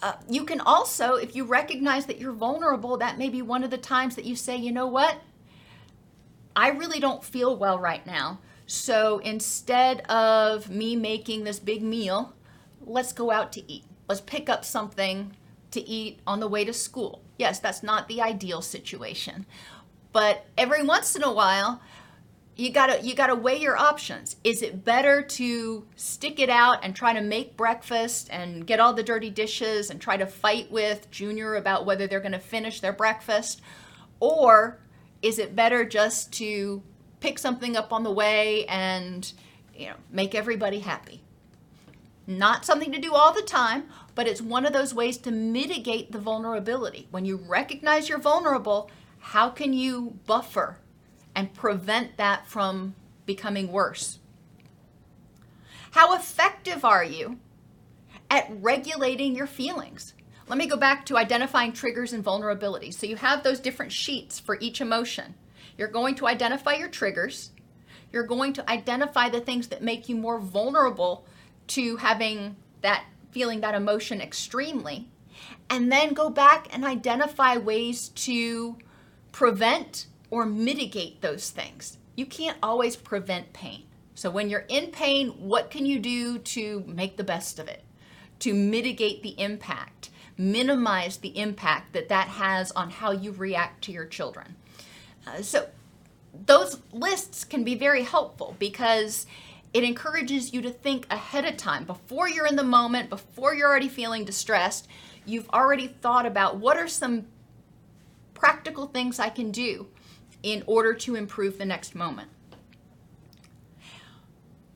Uh, 0.00 0.12
you 0.30 0.44
can 0.44 0.60
also, 0.60 1.16
if 1.16 1.34
you 1.34 1.44
recognize 1.44 2.06
that 2.06 2.20
you're 2.20 2.32
vulnerable, 2.32 2.96
that 2.98 3.18
may 3.18 3.28
be 3.28 3.42
one 3.42 3.64
of 3.64 3.70
the 3.70 3.78
times 3.78 4.14
that 4.14 4.24
you 4.24 4.36
say, 4.36 4.56
you 4.56 4.70
know 4.70 4.86
what? 4.86 5.16
I 6.54 6.68
really 6.68 7.00
don't 7.00 7.24
feel 7.24 7.56
well 7.56 7.80
right 7.80 8.06
now. 8.06 8.38
So 8.68 9.18
instead 9.20 10.02
of 10.10 10.68
me 10.68 10.94
making 10.94 11.44
this 11.44 11.58
big 11.58 11.82
meal, 11.82 12.34
let's 12.84 13.14
go 13.14 13.30
out 13.30 13.50
to 13.52 13.72
eat. 13.72 13.84
Let's 14.08 14.20
pick 14.20 14.50
up 14.50 14.62
something 14.62 15.34
to 15.70 15.80
eat 15.80 16.20
on 16.26 16.40
the 16.40 16.48
way 16.48 16.66
to 16.66 16.74
school. 16.74 17.22
Yes, 17.38 17.60
that's 17.60 17.82
not 17.82 18.08
the 18.08 18.20
ideal 18.20 18.60
situation. 18.60 19.46
But 20.12 20.44
every 20.58 20.82
once 20.82 21.16
in 21.16 21.22
a 21.22 21.32
while, 21.32 21.80
you 22.56 22.70
gotta 22.70 23.00
you 23.00 23.14
gotta 23.14 23.34
weigh 23.34 23.58
your 23.58 23.78
options. 23.78 24.36
Is 24.44 24.60
it 24.60 24.84
better 24.84 25.22
to 25.22 25.86
stick 25.96 26.38
it 26.38 26.50
out 26.50 26.84
and 26.84 26.94
try 26.94 27.14
to 27.14 27.22
make 27.22 27.56
breakfast 27.56 28.28
and 28.30 28.66
get 28.66 28.80
all 28.80 28.92
the 28.92 29.02
dirty 29.02 29.30
dishes 29.30 29.88
and 29.88 29.98
try 29.98 30.18
to 30.18 30.26
fight 30.26 30.70
with 30.70 31.10
Junior 31.10 31.54
about 31.54 31.86
whether 31.86 32.06
they're 32.06 32.20
gonna 32.20 32.38
finish 32.38 32.80
their 32.80 32.92
breakfast? 32.92 33.62
Or 34.20 34.78
is 35.22 35.38
it 35.38 35.56
better 35.56 35.86
just 35.86 36.32
to 36.34 36.82
pick 37.20 37.38
something 37.38 37.76
up 37.76 37.92
on 37.92 38.02
the 38.02 38.10
way 38.10 38.64
and 38.66 39.32
you 39.74 39.86
know 39.86 39.94
make 40.10 40.34
everybody 40.34 40.80
happy? 40.80 41.22
Not 42.26 42.66
something 42.66 42.92
to 42.92 42.98
do 42.98 43.14
all 43.14 43.32
the 43.32 43.42
time, 43.42 43.84
but 44.14 44.28
it's 44.28 44.42
one 44.42 44.66
of 44.66 44.74
those 44.74 44.94
ways 44.94 45.16
to 45.18 45.30
mitigate 45.30 46.12
the 46.12 46.18
vulnerability. 46.18 47.08
When 47.10 47.24
you 47.24 47.36
recognize 47.36 48.08
you're 48.08 48.18
vulnerable, 48.18 48.90
how 49.18 49.48
can 49.48 49.72
you 49.72 50.18
buffer 50.26 50.76
and 51.34 51.54
prevent 51.54 52.18
that 52.18 52.46
from 52.46 52.94
becoming 53.24 53.72
worse? 53.72 54.18
How 55.92 56.14
effective 56.14 56.84
are 56.84 57.04
you 57.04 57.38
at 58.30 58.46
regulating 58.50 59.34
your 59.34 59.46
feelings? 59.46 60.12
Let 60.48 60.58
me 60.58 60.66
go 60.66 60.76
back 60.76 61.06
to 61.06 61.16
identifying 61.16 61.72
triggers 61.72 62.12
and 62.12 62.24
vulnerabilities. 62.24 62.94
So 62.94 63.06
you 63.06 63.16
have 63.16 63.42
those 63.42 63.60
different 63.60 63.92
sheets 63.92 64.38
for 64.38 64.58
each 64.60 64.80
emotion. 64.80 65.34
You're 65.78 65.88
going 65.88 66.16
to 66.16 66.26
identify 66.26 66.74
your 66.74 66.88
triggers. 66.88 67.52
You're 68.12 68.26
going 68.26 68.52
to 68.54 68.70
identify 68.70 69.28
the 69.28 69.40
things 69.40 69.68
that 69.68 69.82
make 69.82 70.08
you 70.08 70.16
more 70.16 70.40
vulnerable 70.40 71.26
to 71.68 71.96
having 71.96 72.56
that 72.82 73.04
feeling 73.30 73.60
that 73.60 73.74
emotion 73.74 74.20
extremely. 74.20 75.08
And 75.70 75.92
then 75.92 76.14
go 76.14 76.30
back 76.30 76.66
and 76.74 76.84
identify 76.84 77.56
ways 77.56 78.08
to 78.08 78.76
prevent 79.32 80.06
or 80.30 80.44
mitigate 80.44 81.20
those 81.20 81.50
things. 81.50 81.98
You 82.16 82.26
can't 82.26 82.58
always 82.62 82.96
prevent 82.96 83.52
pain. 83.52 83.84
So 84.14 84.30
when 84.30 84.50
you're 84.50 84.64
in 84.68 84.88
pain, 84.88 85.28
what 85.38 85.70
can 85.70 85.86
you 85.86 86.00
do 86.00 86.38
to 86.38 86.82
make 86.88 87.16
the 87.16 87.24
best 87.24 87.60
of 87.60 87.68
it? 87.68 87.84
To 88.40 88.52
mitigate 88.52 89.22
the 89.22 89.40
impact, 89.40 90.10
minimize 90.36 91.18
the 91.18 91.38
impact 91.38 91.92
that 91.92 92.08
that 92.08 92.26
has 92.28 92.72
on 92.72 92.90
how 92.90 93.12
you 93.12 93.30
react 93.30 93.84
to 93.84 93.92
your 93.92 94.06
children. 94.06 94.56
Uh, 95.28 95.42
so 95.42 95.68
those 96.46 96.80
lists 96.92 97.44
can 97.44 97.64
be 97.64 97.74
very 97.74 98.02
helpful 98.02 98.56
because 98.58 99.26
it 99.72 99.84
encourages 99.84 100.52
you 100.52 100.62
to 100.62 100.70
think 100.70 101.06
ahead 101.10 101.44
of 101.44 101.56
time 101.56 101.84
before 101.84 102.28
you're 102.28 102.46
in 102.46 102.56
the 102.56 102.64
moment, 102.64 103.10
before 103.10 103.54
you're 103.54 103.68
already 103.68 103.88
feeling 103.88 104.24
distressed. 104.24 104.88
You've 105.26 105.48
already 105.50 105.88
thought 105.88 106.24
about 106.24 106.56
what 106.56 106.76
are 106.76 106.88
some 106.88 107.26
practical 108.34 108.86
things 108.86 109.18
I 109.18 109.28
can 109.28 109.50
do 109.50 109.88
in 110.42 110.62
order 110.66 110.94
to 110.94 111.16
improve 111.16 111.58
the 111.58 111.66
next 111.66 111.94
moment. 111.94 112.30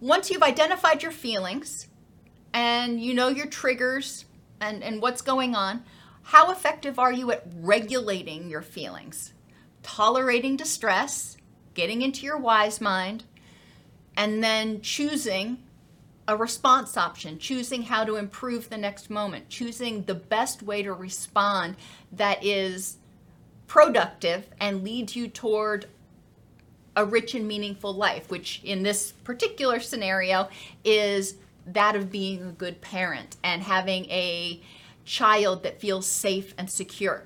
Once 0.00 0.30
you've 0.30 0.42
identified 0.42 1.02
your 1.02 1.12
feelings 1.12 1.87
and 2.52 3.00
you 3.00 3.14
know 3.14 3.28
your 3.28 3.47
triggers 3.47 4.25
and, 4.61 4.82
and 4.82 5.00
what's 5.00 5.23
going 5.23 5.54
on, 5.54 5.85
how 6.25 6.50
effective 6.50 6.99
are 6.99 7.12
you 7.12 7.30
at 7.30 7.44
regulating 7.61 8.50
your 8.50 8.62
feelings? 8.62 9.31
Tolerating 9.82 10.56
distress, 10.56 11.36
getting 11.74 12.02
into 12.02 12.24
your 12.24 12.38
wise 12.38 12.80
mind, 12.80 13.24
and 14.16 14.42
then 14.42 14.80
choosing 14.80 15.58
a 16.28 16.36
response 16.36 16.96
option, 16.96 17.38
choosing 17.38 17.82
how 17.82 18.04
to 18.04 18.16
improve 18.16 18.70
the 18.70 18.76
next 18.76 19.10
moment, 19.10 19.48
choosing 19.48 20.04
the 20.04 20.14
best 20.14 20.62
way 20.62 20.82
to 20.82 20.92
respond 20.92 21.76
that 22.12 22.44
is 22.44 22.96
productive 23.66 24.48
and 24.60 24.84
leads 24.84 25.16
you 25.16 25.28
toward 25.28 25.86
a 26.94 27.04
rich 27.04 27.34
and 27.34 27.48
meaningful 27.48 27.92
life, 27.92 28.30
which 28.30 28.60
in 28.62 28.82
this 28.82 29.12
particular 29.24 29.80
scenario 29.80 30.48
is 30.84 31.36
that 31.66 31.96
of 31.96 32.10
being 32.10 32.42
a 32.42 32.52
good 32.52 32.80
parent 32.80 33.36
and 33.42 33.62
having 33.62 34.04
a 34.06 34.60
child 35.04 35.62
that 35.62 35.80
feels 35.80 36.06
safe 36.06 36.54
and 36.58 36.70
secure. 36.70 37.24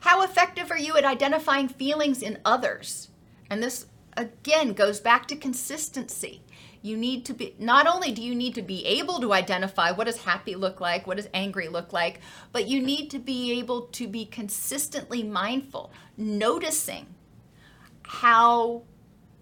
How 0.00 0.22
effective 0.22 0.70
are 0.70 0.78
you 0.78 0.96
at 0.96 1.04
identifying 1.04 1.68
feelings 1.68 2.22
in 2.22 2.38
others? 2.44 3.08
And 3.48 3.62
this 3.62 3.86
again 4.16 4.72
goes 4.72 5.00
back 5.00 5.26
to 5.28 5.36
consistency. 5.36 6.42
You 6.82 6.96
need 6.96 7.26
to 7.26 7.34
be 7.34 7.54
not 7.58 7.86
only 7.86 8.10
do 8.10 8.22
you 8.22 8.34
need 8.34 8.54
to 8.54 8.62
be 8.62 8.84
able 8.86 9.20
to 9.20 9.34
identify 9.34 9.90
what 9.92 10.04
does 10.04 10.22
happy 10.22 10.54
look 10.54 10.80
like 10.80 11.06
what 11.06 11.18
does 11.18 11.28
angry 11.34 11.68
look 11.68 11.92
like 11.92 12.20
but 12.52 12.68
you 12.68 12.80
need 12.80 13.10
to 13.10 13.18
be 13.18 13.58
able 13.58 13.82
to 13.82 14.08
be 14.08 14.24
consistently 14.24 15.22
mindful 15.22 15.92
noticing 16.16 17.06
how 18.02 18.82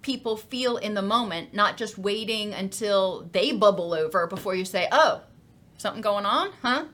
people 0.02 0.36
feel 0.36 0.78
in 0.78 0.94
the 0.94 1.02
moment 1.02 1.54
not 1.54 1.76
just 1.76 1.96
waiting 1.96 2.52
until 2.52 3.28
they 3.30 3.52
bubble 3.52 3.94
over 3.94 4.26
before 4.26 4.56
you 4.56 4.64
say 4.64 4.88
oh 4.90 5.22
something 5.76 6.02
going 6.02 6.26
on? 6.26 6.50
Huh 6.60 6.86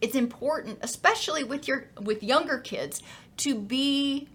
it's 0.00 0.14
important 0.14 0.78
especially 0.82 1.44
with 1.44 1.66
your 1.66 1.88
with 2.00 2.22
younger 2.22 2.58
kids 2.58 3.02
to 3.36 3.54
be 3.54 4.28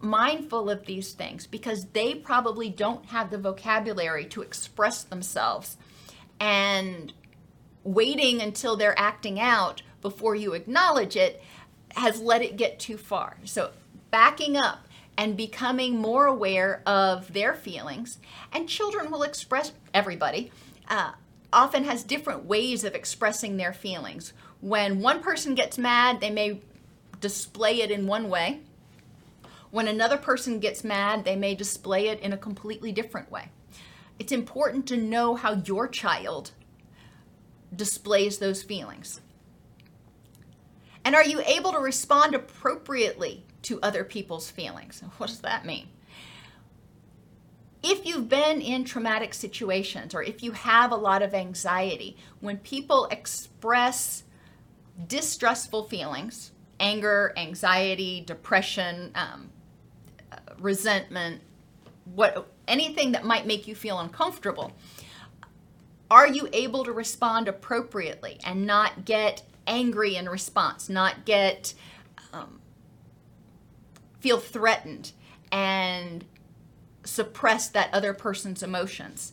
mindful 0.00 0.70
of 0.70 0.86
these 0.86 1.12
things 1.12 1.46
because 1.46 1.86
they 1.86 2.14
probably 2.14 2.68
don't 2.68 3.06
have 3.06 3.30
the 3.30 3.38
vocabulary 3.38 4.24
to 4.26 4.42
express 4.42 5.02
themselves. 5.04 5.76
And 6.40 7.12
waiting 7.82 8.40
until 8.40 8.76
they're 8.76 8.98
acting 8.98 9.40
out 9.40 9.82
before 10.02 10.34
you 10.34 10.54
acknowledge 10.54 11.16
it 11.16 11.42
has 11.96 12.20
let 12.20 12.42
it 12.42 12.56
get 12.56 12.78
too 12.78 12.96
far. 12.96 13.38
So, 13.44 13.70
backing 14.10 14.56
up 14.56 14.86
and 15.16 15.36
becoming 15.36 15.96
more 15.96 16.26
aware 16.26 16.82
of 16.86 17.32
their 17.32 17.54
feelings, 17.54 18.18
and 18.52 18.68
children 18.68 19.10
will 19.10 19.24
express, 19.24 19.72
everybody 19.92 20.52
uh, 20.88 21.12
often 21.52 21.84
has 21.84 22.04
different 22.04 22.44
ways 22.44 22.84
of 22.84 22.94
expressing 22.94 23.56
their 23.56 23.72
feelings. 23.72 24.32
When 24.60 25.00
one 25.00 25.22
person 25.22 25.54
gets 25.54 25.78
mad, 25.78 26.20
they 26.20 26.30
may 26.30 26.60
display 27.20 27.82
it 27.82 27.90
in 27.90 28.06
one 28.06 28.28
way 28.28 28.60
when 29.70 29.88
another 29.88 30.16
person 30.16 30.60
gets 30.60 30.82
mad, 30.82 31.24
they 31.24 31.36
may 31.36 31.54
display 31.54 32.08
it 32.08 32.20
in 32.20 32.32
a 32.32 32.38
completely 32.38 32.92
different 32.92 33.30
way. 33.30 33.50
It's 34.18 34.32
important 34.32 34.86
to 34.88 34.96
know 34.96 35.34
how 35.34 35.62
your 35.64 35.88
child 35.88 36.52
displays 37.74 38.38
those 38.38 38.62
feelings. 38.62 39.20
And 41.04 41.14
are 41.14 41.24
you 41.24 41.42
able 41.46 41.72
to 41.72 41.78
respond 41.78 42.34
appropriately 42.34 43.44
to 43.62 43.80
other 43.82 44.04
people's 44.04 44.50
feelings? 44.50 45.02
What 45.18 45.28
does 45.28 45.40
that 45.40 45.66
mean? 45.66 45.88
If 47.82 48.04
you've 48.04 48.28
been 48.28 48.60
in 48.60 48.84
traumatic 48.84 49.32
situations 49.34 50.14
or 50.14 50.22
if 50.22 50.42
you 50.42 50.50
have 50.52 50.90
a 50.90 50.96
lot 50.96 51.22
of 51.22 51.32
anxiety, 51.32 52.16
when 52.40 52.56
people 52.56 53.06
express 53.10 54.24
distressful 55.06 55.84
feelings, 55.84 56.52
anger, 56.80 57.32
anxiety, 57.36 58.22
depression, 58.26 59.12
um, 59.14 59.50
resentment, 60.58 61.40
what 62.14 62.48
anything 62.66 63.12
that 63.12 63.24
might 63.24 63.46
make 63.46 63.66
you 63.66 63.74
feel 63.74 63.98
uncomfortable, 63.98 64.72
are 66.10 66.26
you 66.26 66.48
able 66.52 66.84
to 66.84 66.92
respond 66.92 67.48
appropriately 67.48 68.38
and 68.44 68.66
not 68.66 69.04
get 69.04 69.42
angry 69.66 70.16
in 70.16 70.28
response, 70.28 70.88
not 70.88 71.24
get 71.24 71.74
um, 72.32 72.60
feel 74.20 74.38
threatened 74.38 75.12
and 75.52 76.24
suppress 77.04 77.68
that 77.68 77.92
other 77.92 78.14
person's 78.14 78.62
emotions 78.62 79.32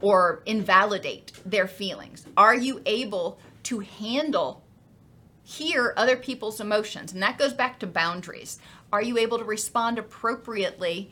or 0.00 0.42
invalidate 0.46 1.32
their 1.44 1.68
feelings? 1.68 2.26
Are 2.36 2.54
you 2.54 2.82
able 2.86 3.38
to 3.64 3.80
handle, 3.80 4.62
hear 5.42 5.94
other 5.96 6.16
people's 6.16 6.60
emotions? 6.60 7.12
And 7.12 7.22
that 7.22 7.38
goes 7.38 7.52
back 7.52 7.78
to 7.80 7.86
boundaries. 7.86 8.58
Are 8.92 9.02
you 9.02 9.18
able 9.18 9.38
to 9.38 9.44
respond 9.44 9.98
appropriately 9.98 11.10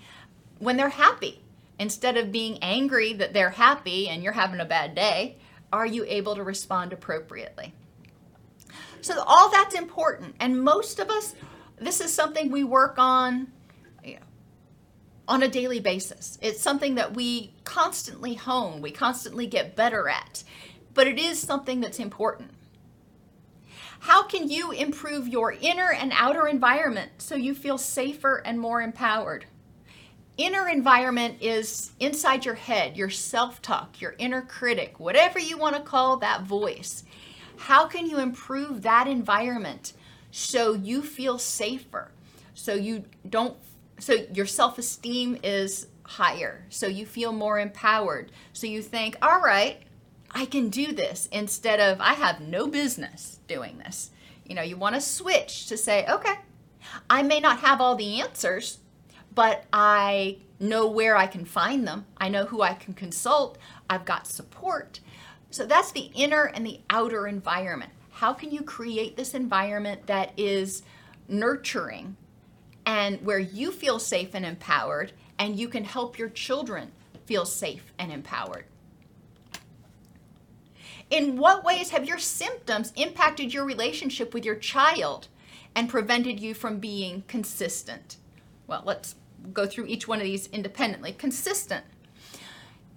when 0.58 0.76
they're 0.76 0.88
happy? 0.88 1.42
Instead 1.78 2.16
of 2.16 2.32
being 2.32 2.58
angry 2.62 3.12
that 3.12 3.34
they're 3.34 3.50
happy 3.50 4.08
and 4.08 4.22
you're 4.22 4.32
having 4.32 4.60
a 4.60 4.64
bad 4.64 4.94
day, 4.94 5.36
are 5.72 5.86
you 5.86 6.04
able 6.06 6.34
to 6.34 6.42
respond 6.42 6.92
appropriately? 6.92 7.74
So, 9.02 9.22
all 9.26 9.50
that's 9.50 9.74
important. 9.74 10.36
And 10.40 10.62
most 10.62 10.98
of 10.98 11.10
us, 11.10 11.34
this 11.78 12.00
is 12.00 12.12
something 12.12 12.50
we 12.50 12.64
work 12.64 12.94
on 12.98 13.52
on 15.28 15.42
a 15.42 15.48
daily 15.48 15.80
basis. 15.80 16.38
It's 16.40 16.60
something 16.60 16.96
that 16.96 17.14
we 17.14 17.52
constantly 17.64 18.34
hone, 18.34 18.80
we 18.80 18.90
constantly 18.90 19.46
get 19.46 19.76
better 19.76 20.08
at, 20.08 20.44
but 20.96 21.06
it 21.06 21.18
is 21.18 21.38
something 21.38 21.80
that's 21.80 22.00
important. 22.00 22.50
How 24.00 24.24
can 24.24 24.48
you 24.48 24.72
improve 24.72 25.28
your 25.28 25.52
inner 25.52 25.92
and 25.92 26.10
outer 26.14 26.48
environment 26.48 27.12
so 27.18 27.36
you 27.36 27.54
feel 27.54 27.78
safer 27.78 28.42
and 28.44 28.58
more 28.58 28.80
empowered? 28.80 29.44
Inner 30.38 30.68
environment 30.68 31.36
is 31.40 31.92
inside 32.00 32.44
your 32.44 32.54
head, 32.54 32.96
your 32.96 33.10
self 33.10 33.60
talk, 33.62 34.00
your 34.00 34.14
inner 34.18 34.42
critic, 34.42 34.98
whatever 34.98 35.38
you 35.38 35.58
want 35.58 35.76
to 35.76 35.82
call 35.82 36.16
that 36.18 36.42
voice. 36.42 37.04
How 37.56 37.86
can 37.86 38.06
you 38.06 38.18
improve 38.18 38.82
that 38.82 39.06
environment 39.06 39.92
so 40.30 40.72
you 40.72 41.02
feel 41.02 41.38
safer? 41.38 42.10
So 42.54 42.74
you 42.74 43.04
don't 43.28 43.56
so 43.98 44.14
your 44.32 44.46
self-esteem 44.46 45.38
is 45.42 45.88
higher 46.02 46.64
so 46.68 46.86
you 46.86 47.04
feel 47.04 47.32
more 47.32 47.58
empowered 47.58 48.30
so 48.52 48.66
you 48.66 48.80
think 48.80 49.16
all 49.22 49.40
right 49.40 49.85
i 50.30 50.44
can 50.44 50.68
do 50.68 50.92
this 50.92 51.28
instead 51.32 51.80
of 51.80 52.00
i 52.00 52.14
have 52.14 52.40
no 52.40 52.66
business 52.66 53.40
doing 53.46 53.78
this. 53.78 54.10
You 54.44 54.54
know 54.54 54.62
you 54.62 54.76
want 54.76 54.94
to 54.94 55.00
switch 55.00 55.66
to 55.66 55.76
say 55.76 56.06
okay 56.06 56.34
i 57.10 57.22
may 57.22 57.40
not 57.40 57.60
have 57.60 57.80
all 57.80 57.96
the 57.96 58.20
answers 58.20 58.78
but 59.34 59.64
i 59.72 60.38
know 60.58 60.86
where 60.88 61.16
i 61.16 61.26
can 61.26 61.44
find 61.44 61.86
them. 61.86 62.06
I 62.16 62.28
know 62.28 62.46
who 62.46 62.62
i 62.62 62.74
can 62.74 62.94
consult. 62.94 63.58
I've 63.90 64.04
got 64.04 64.26
support. 64.26 65.00
So 65.50 65.66
that's 65.66 65.92
the 65.92 66.10
inner 66.14 66.44
and 66.44 66.66
the 66.66 66.80
outer 66.90 67.26
environment. 67.26 67.92
How 68.10 68.32
can 68.32 68.50
you 68.50 68.62
create 68.62 69.16
this 69.16 69.34
environment 69.34 70.06
that 70.06 70.32
is 70.36 70.82
nurturing 71.28 72.16
and 72.86 73.20
where 73.24 73.38
you 73.38 73.72
feel 73.72 73.98
safe 73.98 74.30
and 74.34 74.46
empowered, 74.46 75.12
and 75.38 75.58
you 75.58 75.68
can 75.68 75.84
help 75.84 76.18
your 76.18 76.28
children 76.28 76.92
feel 77.24 77.44
safe 77.44 77.92
and 77.98 78.12
empowered. 78.12 78.64
In 81.10 81.36
what 81.36 81.64
ways 81.64 81.90
have 81.90 82.06
your 82.06 82.18
symptoms 82.18 82.92
impacted 82.96 83.54
your 83.54 83.64
relationship 83.64 84.34
with 84.34 84.44
your 84.44 84.56
child 84.56 85.28
and 85.74 85.88
prevented 85.88 86.40
you 86.40 86.54
from 86.54 86.78
being 86.78 87.22
consistent? 87.28 88.16
Well, 88.66 88.82
let's 88.84 89.14
go 89.52 89.66
through 89.66 89.86
each 89.86 90.08
one 90.08 90.18
of 90.18 90.24
these 90.24 90.48
independently. 90.48 91.12
Consistent. 91.12 91.84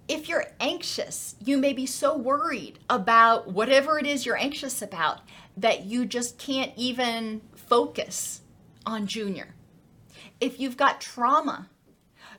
If 0.08 0.28
you're 0.28 0.48
anxious, 0.60 1.36
you 1.44 1.58
may 1.58 1.74
be 1.74 1.86
so 1.86 2.18
worried 2.18 2.80
about 2.90 3.52
whatever 3.52 4.00
it 4.00 4.08
is 4.08 4.26
you're 4.26 4.38
anxious 4.38 4.82
about 4.82 5.22
that 5.56 5.86
you 5.86 6.06
just 6.06 6.40
can't 6.40 6.72
even 6.76 7.42
focus 7.56 8.42
on 8.86 9.06
Junior 9.06 9.54
if 10.40 10.60
you've 10.60 10.78
got 10.78 11.02
trauma, 11.02 11.70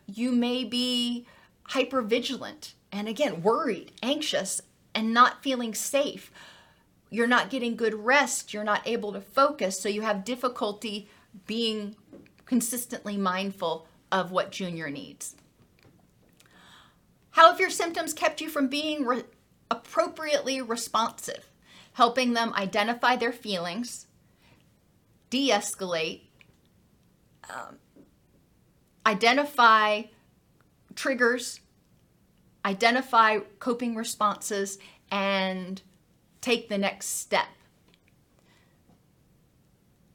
you 0.06 0.32
may 0.32 0.64
be 0.64 1.26
hypervigilant 1.70 2.74
and 2.92 3.08
again, 3.08 3.42
worried, 3.42 3.92
anxious, 4.02 4.60
and 4.94 5.14
not 5.14 5.42
feeling 5.42 5.74
safe. 5.74 6.30
You're 7.10 7.26
not 7.26 7.50
getting 7.50 7.76
good 7.76 7.94
rest. 7.94 8.52
You're 8.54 8.64
not 8.64 8.86
able 8.86 9.12
to 9.12 9.20
focus. 9.20 9.80
So 9.80 9.88
you 9.88 10.02
have 10.02 10.24
difficulty 10.24 11.08
being 11.46 11.96
consistently 12.46 13.16
mindful 13.16 13.86
of 14.10 14.30
what 14.30 14.52
Junior 14.52 14.90
needs. 14.90 15.36
How 17.30 17.50
have 17.50 17.60
your 17.60 17.70
symptoms 17.70 18.12
kept 18.12 18.40
you 18.40 18.48
from 18.48 18.68
being 18.68 19.04
re- 19.04 19.24
appropriately 19.70 20.60
responsive, 20.60 21.48
helping 21.92 22.32
them 22.32 22.52
identify 22.54 23.16
their 23.16 23.32
feelings, 23.32 24.06
de 25.30 25.50
escalate, 25.50 26.22
um, 27.48 27.78
identify 29.06 30.02
triggers, 30.94 31.60
identify 32.64 33.38
coping 33.58 33.94
responses, 33.94 34.78
and 35.10 35.82
take 36.40 36.68
the 36.68 36.78
next 36.78 37.06
step. 37.06 37.46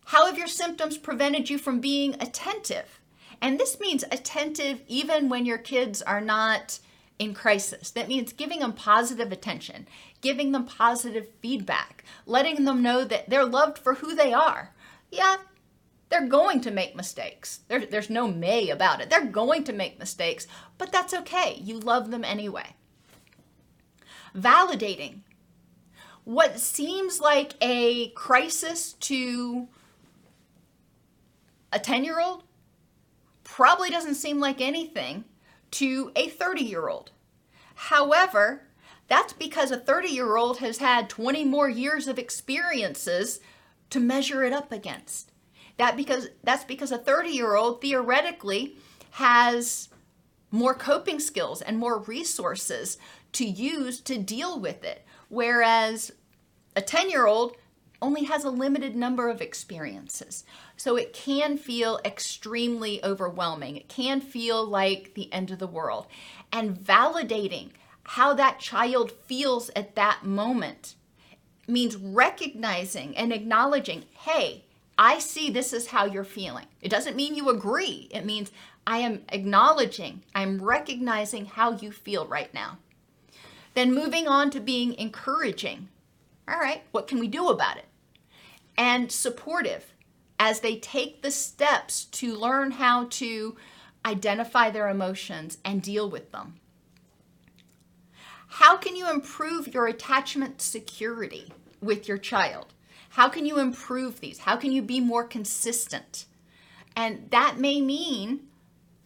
How 0.06 0.28
have 0.28 0.38
your 0.38 0.48
symptoms 0.48 0.98
prevented 0.98 1.50
you 1.50 1.58
from 1.58 1.80
being 1.80 2.16
attentive? 2.20 3.00
And 3.42 3.60
this 3.60 3.80
means 3.80 4.04
attentive 4.12 4.82
even 4.88 5.30
when 5.30 5.46
your 5.46 5.58
kids 5.58 6.02
are 6.02 6.22
not 6.22 6.80
in 7.18 7.34
crisis. 7.34 7.92
That 7.92 8.08
means 8.08 8.34
giving 8.34 8.60
them 8.60 8.74
positive 8.74 9.32
attention, 9.32 9.88
giving 10.22 10.52
them 10.52 10.66
positive 10.66 11.28
feedback, 11.42 12.04
letting 12.26 12.66
them 12.66 12.82
know 12.82 13.04
that 13.04 13.30
they're 13.30 13.46
loved 13.46 13.78
for 13.78 13.96
who 13.96 14.16
they 14.16 14.32
are. 14.32 14.74
Yeah, 15.12 15.38
they're 16.10 16.28
going 16.28 16.62
to 16.62 16.72
make 16.72 16.96
mistakes. 16.96 17.60
There, 17.68 17.86
there's 17.86 18.10
no 18.10 18.28
may 18.28 18.70
about 18.70 19.02
it. 19.02 19.10
They're 19.10 19.26
going 19.26 19.64
to 19.66 19.74
make 19.74 20.00
mistakes, 20.00 20.48
but 20.78 20.92
that's 20.92 21.14
okay. 21.14 21.60
You 21.62 21.80
love 21.80 22.12
them 22.12 22.24
anyway. 22.24 22.76
Validating. 24.36 25.20
What 26.24 26.60
seems 26.60 27.20
like 27.20 27.54
a 27.62 28.10
crisis 28.10 28.94
to 28.94 29.68
a 31.72 31.80
10 31.80 32.04
year 32.04 32.20
old 32.20 32.44
probably 33.44 33.90
doesn't 33.90 34.16
seem 34.16 34.40
like 34.40 34.62
anything 34.62 35.26
to 35.72 36.12
a 36.16 36.30
30 36.30 36.62
year 36.62 36.88
old. 36.88 37.12
However, 37.76 38.68
that's 39.08 39.34
because 39.34 39.72
a 39.72 39.78
30 39.78 40.10
year 40.10 40.36
old 40.36 40.60
has 40.60 40.78
had 40.78 41.10
20 41.10 41.46
more 41.46 41.70
years 41.70 42.08
of 42.08 42.18
experiences 42.18 43.40
to 43.90 44.00
measure 44.00 44.44
it 44.44 44.54
up 44.54 44.72
against. 44.72 45.32
That 45.78 45.98
because 45.98 46.30
that's 46.44 46.64
because 46.64 46.92
a 46.92 47.00
30-year-old 47.00 47.82
theoretically 47.82 48.78
has 49.12 49.90
more 50.52 50.74
coping 50.74 51.20
skills 51.20 51.62
and 51.62 51.78
more 51.78 52.00
resources 52.00 52.98
to 53.34 53.46
use 53.46 54.00
to 54.02 54.18
deal 54.18 54.60
with 54.60 54.84
it 54.86 55.06
whereas 55.30 56.12
a 56.76 56.82
10-year-old 56.82 57.56
only 58.02 58.26
has 58.26 58.44
a 58.44 58.50
limited 58.50 58.96
number 58.96 59.30
of 59.30 59.42
experiences. 59.42 60.44
So 60.78 60.96
it 60.96 61.14
can 61.14 61.58
feel 61.58 62.00
extremely 62.04 63.04
overwhelming. 63.04 63.78
It 63.78 63.88
can 63.88 64.22
feel 64.22 64.66
like 64.66 65.14
the 65.14 65.32
end 65.32 65.50
of 65.50 65.60
the 65.60 65.68
world. 65.68 66.08
And 66.52 66.78
validating 66.78 67.70
how 68.04 68.34
that 68.36 68.60
child 68.60 69.12
feels 69.12 69.72
at 69.76 69.96
that 69.96 70.24
moment 70.24 70.96
means 71.68 71.96
recognizing 71.96 73.18
and 73.18 73.34
acknowledging 73.34 74.06
hey, 74.20 74.65
I 74.98 75.20
see 75.20 75.50
this 75.50 75.74
is 75.74 75.88
how 75.88 76.06
you're 76.06 76.24
feeling. 76.24 76.66
It 76.82 76.90
doesn't 76.90 77.18
mean 77.18 77.36
you 77.36 77.50
agree. 77.50 78.08
It 78.12 78.26
means 78.26 78.52
I 78.88 79.00
am 79.00 79.24
acknowledging, 79.30 80.24
I'm 80.34 80.62
recognizing 80.62 81.46
how 81.46 81.74
you 81.74 81.92
feel 81.92 82.28
right 82.28 82.54
now. 82.54 82.78
Then 83.74 83.94
moving 83.94 84.28
on 84.28 84.52
to 84.52 84.60
being 84.60 84.94
encouraging. 84.94 85.90
All 86.48 86.60
right, 86.60 86.84
what 86.92 87.08
can 87.08 87.20
we 87.20 87.28
do 87.28 87.50
about 87.50 87.78
it? 87.78 87.86
And 88.78 89.12
supportive 89.12 89.94
as 90.40 90.60
they 90.60 90.78
take 90.78 91.22
the 91.22 91.32
steps 91.32 92.06
to 92.06 92.36
learn 92.36 92.72
how 92.72 93.06
to 93.06 93.56
identify 94.06 94.70
their 94.70 94.90
emotions 94.90 95.58
and 95.66 95.82
deal 95.82 96.10
with 96.10 96.32
them. 96.32 96.60
How 98.48 98.78
can 98.78 98.96
you 98.96 99.10
improve 99.10 99.74
your 99.74 99.88
attachment 99.88 100.62
security 100.62 101.52
with 101.82 102.08
your 102.08 102.18
child? 102.18 102.75
How 103.16 103.30
can 103.30 103.46
you 103.46 103.60
improve 103.60 104.20
these? 104.20 104.40
How 104.40 104.58
can 104.58 104.74
you 104.74 104.82
be 104.82 105.00
more 105.00 105.24
consistent? 105.24 106.26
And 106.98 107.30
that 107.32 107.58
may 107.58 107.80
mean 107.80 108.48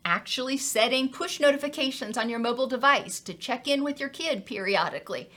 actually 0.03 0.57
setting 0.57 1.09
push 1.09 1.39
notifications 1.39 2.17
on 2.17 2.27
your 2.27 2.39
mobile 2.39 2.65
device 2.65 3.19
to 3.19 3.35
check 3.35 3.67
in 3.67 3.83
with 3.83 3.99
your 3.99 4.09
kid 4.09 4.47
periodically. 4.47 5.29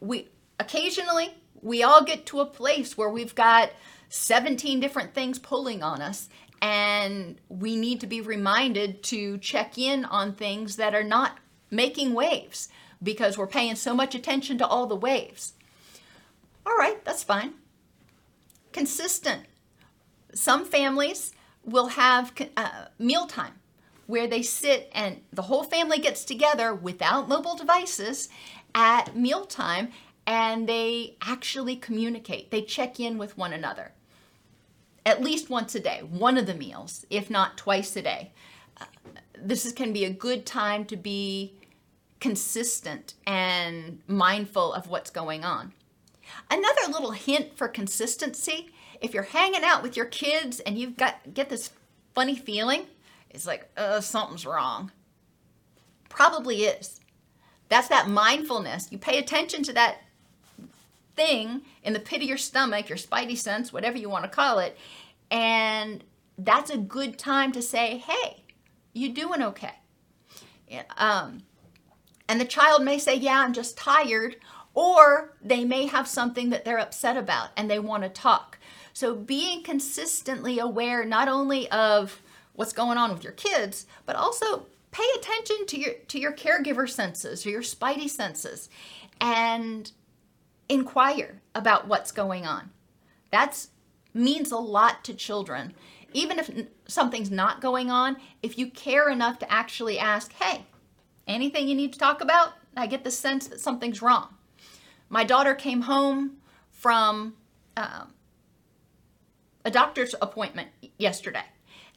We 0.00 0.28
occasionally 0.60 1.34
we 1.62 1.82
all 1.82 2.04
get 2.04 2.26
to 2.26 2.38
a 2.38 2.46
place 2.46 2.96
where 2.96 3.10
we've 3.10 3.34
got 3.34 3.72
17 4.08 4.78
different 4.78 5.12
things 5.12 5.40
pulling 5.40 5.82
on 5.82 6.00
us 6.00 6.28
and 6.62 7.40
we 7.48 7.74
need 7.74 7.98
to 8.02 8.06
be 8.06 8.20
reminded 8.20 9.02
to 9.02 9.38
check 9.38 9.76
in 9.76 10.04
on 10.04 10.32
things 10.32 10.76
that 10.76 10.94
are 10.94 11.02
not 11.02 11.38
making 11.72 12.14
waves 12.14 12.68
because 13.02 13.36
we're 13.36 13.48
paying 13.48 13.74
so 13.74 13.94
much 13.94 14.14
attention 14.14 14.58
to 14.58 14.66
all 14.66 14.86
the 14.86 14.94
waves. 14.94 15.54
All 16.66 16.76
right, 16.76 17.02
that's 17.04 17.22
fine. 17.22 17.54
Consistent. 18.72 19.44
Some 20.34 20.64
families 20.64 21.32
will 21.64 21.88
have 21.88 22.32
uh, 22.56 22.86
mealtime 22.98 23.54
where 24.06 24.26
they 24.26 24.42
sit 24.42 24.90
and 24.92 25.20
the 25.32 25.42
whole 25.42 25.64
family 25.64 25.98
gets 25.98 26.24
together 26.24 26.74
without 26.74 27.28
mobile 27.28 27.56
devices 27.56 28.28
at 28.74 29.16
mealtime 29.16 29.88
and 30.26 30.68
they 30.68 31.16
actually 31.22 31.76
communicate. 31.76 32.50
They 32.50 32.62
check 32.62 33.00
in 33.00 33.16
with 33.16 33.38
one 33.38 33.52
another 33.52 33.92
at 35.06 35.22
least 35.22 35.48
once 35.48 35.74
a 35.76 35.80
day, 35.80 36.00
one 36.00 36.36
of 36.36 36.46
the 36.46 36.54
meals, 36.54 37.06
if 37.08 37.30
not 37.30 37.56
twice 37.56 37.94
a 37.94 38.02
day. 38.02 38.32
Uh, 38.78 38.84
this 39.38 39.64
is, 39.64 39.72
can 39.72 39.92
be 39.92 40.04
a 40.04 40.10
good 40.10 40.44
time 40.44 40.84
to 40.84 40.96
be 40.96 41.54
consistent 42.18 43.14
and 43.24 44.00
mindful 44.08 44.72
of 44.72 44.88
what's 44.88 45.10
going 45.10 45.44
on. 45.44 45.72
Another 46.50 46.92
little 46.92 47.12
hint 47.12 47.56
for 47.56 47.68
consistency 47.68 48.70
if 49.00 49.14
you're 49.14 49.24
hanging 49.24 49.62
out 49.62 49.82
with 49.82 49.96
your 49.96 50.06
kids 50.06 50.60
and 50.60 50.78
you've 50.78 50.96
got 50.96 51.34
get 51.34 51.48
this 51.48 51.70
funny 52.14 52.36
feeling, 52.36 52.86
it's 53.30 53.46
like, 53.46 53.68
uh, 53.76 54.00
something's 54.00 54.46
wrong. 54.46 54.90
Probably 56.08 56.64
is. 56.64 57.00
That's 57.68 57.88
that 57.88 58.08
mindfulness. 58.08 58.88
You 58.90 58.98
pay 58.98 59.18
attention 59.18 59.62
to 59.64 59.72
that 59.74 59.98
thing 61.14 61.62
in 61.82 61.92
the 61.92 62.00
pit 62.00 62.22
of 62.22 62.28
your 62.28 62.38
stomach, 62.38 62.88
your 62.88 62.98
spidey 62.98 63.36
sense, 63.36 63.72
whatever 63.72 63.98
you 63.98 64.08
want 64.08 64.24
to 64.24 64.30
call 64.30 64.58
it, 64.58 64.76
and 65.30 66.04
that's 66.38 66.70
a 66.70 66.78
good 66.78 67.18
time 67.18 67.52
to 67.52 67.62
say, 67.62 67.98
hey, 67.98 68.44
you 68.92 69.12
doing 69.12 69.42
okay? 69.42 69.74
Um, 70.96 71.42
and 72.28 72.40
the 72.40 72.44
child 72.44 72.82
may 72.82 72.98
say, 72.98 73.16
yeah, 73.16 73.40
I'm 73.40 73.52
just 73.52 73.76
tired, 73.76 74.36
or 74.76 75.32
they 75.42 75.64
may 75.64 75.86
have 75.86 76.06
something 76.06 76.50
that 76.50 76.64
they're 76.64 76.78
upset 76.78 77.16
about 77.16 77.48
and 77.56 77.68
they 77.68 77.78
want 77.78 78.04
to 78.04 78.08
talk. 78.10 78.58
So 78.92 79.16
being 79.16 79.62
consistently 79.62 80.58
aware 80.58 81.04
not 81.04 81.28
only 81.28 81.68
of 81.70 82.20
what's 82.52 82.74
going 82.74 82.98
on 82.98 83.12
with 83.12 83.24
your 83.24 83.32
kids, 83.32 83.86
but 84.04 84.16
also 84.16 84.66
pay 84.92 85.06
attention 85.16 85.66
to 85.66 85.80
your 85.80 85.94
to 86.08 86.18
your 86.18 86.32
caregiver 86.32 86.88
senses 86.88 87.44
or 87.44 87.50
your 87.50 87.62
spidey 87.62 88.08
senses 88.08 88.68
and 89.20 89.90
inquire 90.68 91.40
about 91.54 91.88
what's 91.88 92.12
going 92.12 92.46
on. 92.46 92.70
That's 93.30 93.70
means 94.12 94.52
a 94.52 94.58
lot 94.58 95.04
to 95.04 95.14
children. 95.14 95.74
Even 96.12 96.38
if 96.38 96.50
something's 96.86 97.30
not 97.30 97.62
going 97.62 97.90
on, 97.90 98.18
if 98.42 98.58
you 98.58 98.70
care 98.70 99.08
enough 99.08 99.38
to 99.38 99.50
actually 99.50 99.98
ask, 99.98 100.32
"Hey, 100.34 100.66
anything 101.26 101.66
you 101.66 101.74
need 101.74 101.94
to 101.94 101.98
talk 101.98 102.20
about?" 102.20 102.52
I 102.76 102.86
get 102.86 103.04
the 103.04 103.10
sense 103.10 103.48
that 103.48 103.60
something's 103.60 104.02
wrong. 104.02 104.35
My 105.08 105.24
daughter 105.24 105.54
came 105.54 105.82
home 105.82 106.38
from 106.70 107.34
um, 107.76 108.14
a 109.64 109.70
doctor's 109.70 110.14
appointment 110.20 110.68
yesterday. 110.98 111.44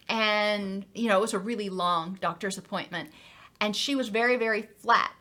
And, 0.07 0.85
you 0.93 1.07
know, 1.07 1.17
it 1.17 1.21
was 1.21 1.33
a 1.33 1.39
really 1.39 1.69
long 1.69 2.17
doctor's 2.19 2.57
appointment. 2.57 3.09
And 3.61 3.75
she 3.75 3.95
was 3.95 4.09
very, 4.09 4.35
very 4.37 4.63
flat. 4.79 5.11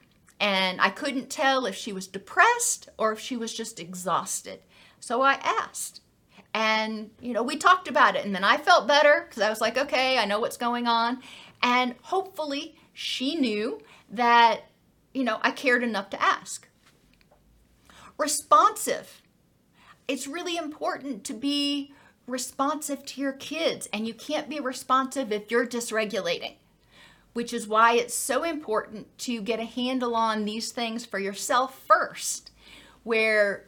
And 0.40 0.80
I 0.80 0.90
couldn't 0.90 1.30
tell 1.30 1.66
if 1.66 1.74
she 1.74 1.92
was 1.92 2.06
depressed 2.06 2.88
or 2.96 3.12
if 3.12 3.18
she 3.18 3.36
was 3.36 3.52
just 3.52 3.80
exhausted. 3.80 4.60
So 5.00 5.20
I 5.20 5.34
asked. 5.34 6.00
And, 6.54 7.10
you 7.20 7.32
know, 7.32 7.42
we 7.42 7.56
talked 7.56 7.88
about 7.88 8.16
it. 8.16 8.24
And 8.24 8.34
then 8.34 8.44
I 8.44 8.56
felt 8.56 8.88
better 8.88 9.26
because 9.28 9.42
I 9.42 9.50
was 9.50 9.60
like, 9.60 9.76
okay, 9.76 10.18
I 10.18 10.24
know 10.24 10.40
what's 10.40 10.56
going 10.56 10.86
on. 10.86 11.22
And 11.62 11.96
hopefully 12.02 12.76
she 12.92 13.34
knew 13.34 13.80
that, 14.10 14.62
you 15.12 15.24
know, 15.24 15.38
I 15.42 15.50
cared 15.50 15.82
enough 15.82 16.08
to 16.10 16.22
ask. 16.22 16.67
Responsive. 18.18 19.22
It's 20.08 20.26
really 20.26 20.56
important 20.56 21.22
to 21.24 21.34
be 21.34 21.92
responsive 22.26 23.04
to 23.06 23.20
your 23.20 23.32
kids, 23.32 23.88
and 23.92 24.06
you 24.06 24.12
can't 24.12 24.48
be 24.48 24.58
responsive 24.58 25.32
if 25.32 25.50
you're 25.50 25.66
dysregulating, 25.66 26.54
which 27.32 27.52
is 27.52 27.68
why 27.68 27.94
it's 27.94 28.14
so 28.14 28.42
important 28.42 29.16
to 29.18 29.40
get 29.40 29.60
a 29.60 29.64
handle 29.64 30.16
on 30.16 30.44
these 30.44 30.72
things 30.72 31.06
for 31.06 31.18
yourself 31.18 31.80
first, 31.86 32.50
where 33.04 33.66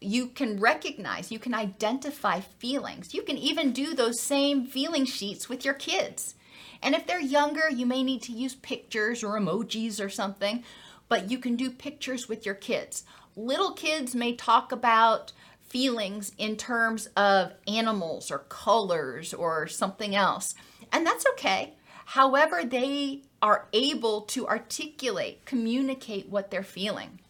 you 0.00 0.26
can 0.26 0.58
recognize, 0.58 1.30
you 1.32 1.38
can 1.38 1.54
identify 1.54 2.40
feelings. 2.40 3.14
You 3.14 3.22
can 3.22 3.38
even 3.38 3.72
do 3.72 3.94
those 3.94 4.20
same 4.20 4.66
feeling 4.66 5.06
sheets 5.06 5.48
with 5.48 5.64
your 5.64 5.74
kids. 5.74 6.34
And 6.82 6.94
if 6.94 7.06
they're 7.06 7.20
younger, 7.20 7.70
you 7.70 7.86
may 7.86 8.02
need 8.02 8.22
to 8.22 8.32
use 8.32 8.54
pictures 8.56 9.24
or 9.24 9.38
emojis 9.38 10.04
or 10.04 10.10
something, 10.10 10.62
but 11.08 11.30
you 11.30 11.38
can 11.38 11.56
do 11.56 11.70
pictures 11.70 12.28
with 12.28 12.44
your 12.44 12.54
kids. 12.54 13.04
Little 13.36 13.72
kids 13.72 14.14
may 14.14 14.34
talk 14.34 14.72
about 14.72 15.32
feelings 15.60 16.32
in 16.38 16.56
terms 16.56 17.06
of 17.16 17.52
animals 17.66 18.30
or 18.30 18.38
colors 18.38 19.34
or 19.34 19.66
something 19.66 20.14
else. 20.14 20.54
And 20.92 21.04
that's 21.04 21.26
okay. 21.32 21.74
However, 22.06 22.62
they 22.64 23.22
are 23.42 23.66
able 23.72 24.20
to 24.22 24.46
articulate, 24.46 25.44
communicate 25.44 26.28
what 26.28 26.50
they're 26.50 26.62
feeling. 26.62 27.20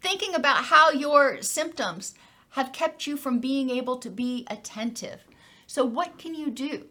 Thinking 0.00 0.34
about 0.34 0.64
how 0.64 0.90
your 0.90 1.40
symptoms 1.42 2.14
have 2.50 2.72
kept 2.72 3.06
you 3.06 3.16
from 3.16 3.38
being 3.38 3.70
able 3.70 3.98
to 3.98 4.10
be 4.10 4.46
attentive. 4.50 5.20
So, 5.66 5.84
what 5.84 6.18
can 6.18 6.34
you 6.34 6.50
do? 6.50 6.86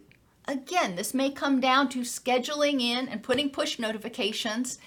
Again, 0.48 0.96
this 0.96 1.14
may 1.14 1.30
come 1.30 1.60
down 1.60 1.88
to 1.90 2.00
scheduling 2.00 2.80
in 2.80 3.06
and 3.06 3.22
putting 3.22 3.50
push 3.50 3.78
notifications 3.78 4.78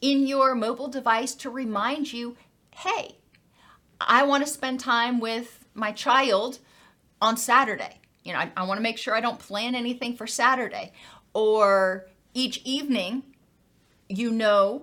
in 0.00 0.26
your 0.26 0.54
mobile 0.54 0.88
device 0.88 1.34
to 1.36 1.50
remind 1.50 2.12
you 2.12 2.36
hey, 2.70 3.16
I 4.00 4.22
want 4.22 4.46
to 4.46 4.50
spend 4.50 4.78
time 4.78 5.18
with 5.18 5.64
my 5.74 5.90
child 5.90 6.60
on 7.20 7.36
Saturday. 7.36 8.00
You 8.22 8.32
know, 8.32 8.38
I, 8.38 8.52
I 8.56 8.62
want 8.64 8.78
to 8.78 8.82
make 8.82 8.98
sure 8.98 9.14
I 9.14 9.20
don't 9.20 9.38
plan 9.38 9.74
anything 9.74 10.16
for 10.16 10.26
Saturday. 10.26 10.92
Or 11.34 12.06
each 12.34 12.58
evening, 12.64 13.24
you 14.08 14.30
know, 14.30 14.82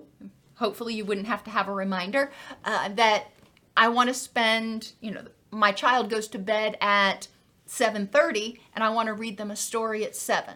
hopefully 0.56 0.94
you 0.94 1.04
wouldn't 1.04 1.26
have 1.26 1.44
to 1.44 1.50
have 1.50 1.68
a 1.68 1.72
reminder 1.72 2.30
uh, 2.64 2.90
that 2.90 3.28
I 3.76 3.88
want 3.88 4.08
to 4.08 4.14
spend, 4.14 4.92
you 5.00 5.10
know, 5.10 5.24
my 5.50 5.72
child 5.72 6.10
goes 6.10 6.28
to 6.28 6.38
bed 6.38 6.76
at 6.80 7.28
7:30 7.66 8.58
and 8.74 8.84
I 8.84 8.90
want 8.90 9.06
to 9.06 9.14
read 9.14 9.38
them 9.38 9.50
a 9.50 9.56
story 9.56 10.04
at 10.04 10.14
7. 10.14 10.54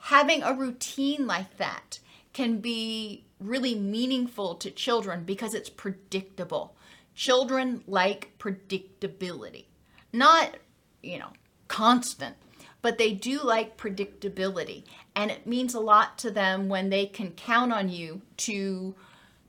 Having 0.00 0.42
a 0.42 0.54
routine 0.54 1.26
like 1.26 1.56
that 1.58 2.00
can 2.32 2.58
be 2.58 3.24
really 3.40 3.74
meaningful 3.74 4.54
to 4.56 4.70
children 4.70 5.24
because 5.24 5.54
it's 5.54 5.70
predictable. 5.70 6.76
Children 7.14 7.82
like 7.86 8.30
predictability. 8.38 9.66
Not, 10.12 10.56
you 11.02 11.18
know, 11.18 11.32
constant, 11.68 12.36
but 12.82 12.98
they 12.98 13.12
do 13.12 13.40
like 13.42 13.76
predictability. 13.76 14.84
And 15.14 15.30
it 15.30 15.46
means 15.46 15.74
a 15.74 15.80
lot 15.80 16.18
to 16.18 16.30
them 16.30 16.68
when 16.68 16.90
they 16.90 17.06
can 17.06 17.32
count 17.32 17.72
on 17.72 17.88
you 17.88 18.22
to 18.38 18.94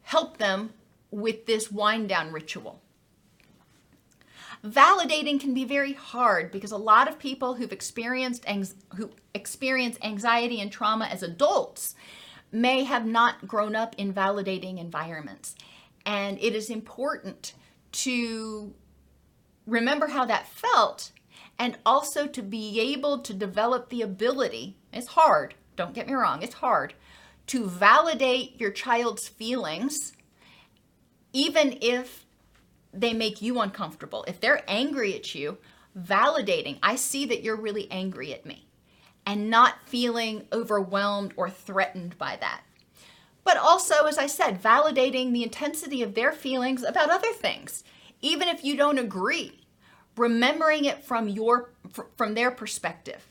help 0.02 0.38
them 0.38 0.74
with 1.12 1.46
this 1.46 1.72
wind 1.72 2.10
down 2.10 2.32
ritual. 2.32 2.82
Validating 4.66 5.40
can 5.40 5.54
be 5.54 5.64
very 5.64 5.94
hard 5.94 6.52
because 6.52 6.72
a 6.72 6.78
lot 6.78 7.08
of 7.08 7.18
people 7.18 7.54
who've 7.54 7.72
experienced 7.72 8.44
who 8.96 9.10
experience 9.34 9.98
anxiety 10.04 10.60
and 10.60 10.70
trauma 10.70 11.06
as 11.06 11.24
adults 11.24 11.96
may 12.52 12.84
have 12.84 13.06
not 13.06 13.48
grown 13.48 13.76
up 13.76 13.96
in 13.98 14.14
validating 14.14 14.80
environments. 14.80 15.56
And 16.06 16.38
it 16.42 16.56
is 16.56 16.70
important 16.70 17.54
to 17.92 18.74
remember 19.66 20.08
how 20.08 20.26
that 20.26 20.48
felt 20.48 21.12
and 21.58 21.78
also 21.86 22.26
to 22.28 22.42
be 22.42 22.80
able 22.80 23.20
to 23.20 23.34
develop 23.34 23.90
the 23.90 24.02
ability. 24.02 24.78
It's 24.94 25.08
hard, 25.08 25.54
don't 25.76 25.94
get 25.94 26.08
me 26.08 26.14
wrong, 26.14 26.42
it's 26.42 26.56
hard 26.56 26.94
to 27.48 27.66
validate 27.66 28.60
your 28.62 28.70
child's 28.70 29.28
feelings, 29.28 30.14
even 31.34 31.80
if 31.82 32.28
they 32.94 33.12
make 33.12 33.42
you 33.42 33.60
uncomfortable. 33.60 34.24
If 34.28 34.40
they're 34.40 34.64
angry 34.68 35.16
at 35.16 35.34
you, 35.34 35.58
validating, 35.98 36.78
I 36.84 36.96
see 36.96 37.26
that 37.26 37.42
you're 37.42 37.56
really 37.56 37.90
angry 37.90 38.34
at 38.34 38.46
me, 38.46 38.69
and 39.30 39.50
not 39.50 39.76
feeling 39.86 40.46
overwhelmed 40.52 41.34
or 41.38 41.50
threatened 41.50 42.18
by 42.18 42.36
that 42.36 42.62
but 43.50 43.58
also, 43.58 44.06
as 44.06 44.20
I 44.20 44.28
said, 44.28 44.62
validating 44.62 45.34
the 45.34 45.42
intensity 45.42 46.04
of 46.04 46.14
their 46.14 46.32
feelings 46.32 46.84
about 46.84 47.10
other 47.10 47.34
things, 47.34 47.84
even 48.22 48.48
if 48.48 48.64
you 48.64 48.78
don't 48.78 49.00
agree, 49.00 49.62
remembering 50.16 50.86
it 50.86 51.04
from 51.04 51.28
your 51.28 51.72
from 52.16 52.36
their 52.36 52.52
perspective. 52.52 53.28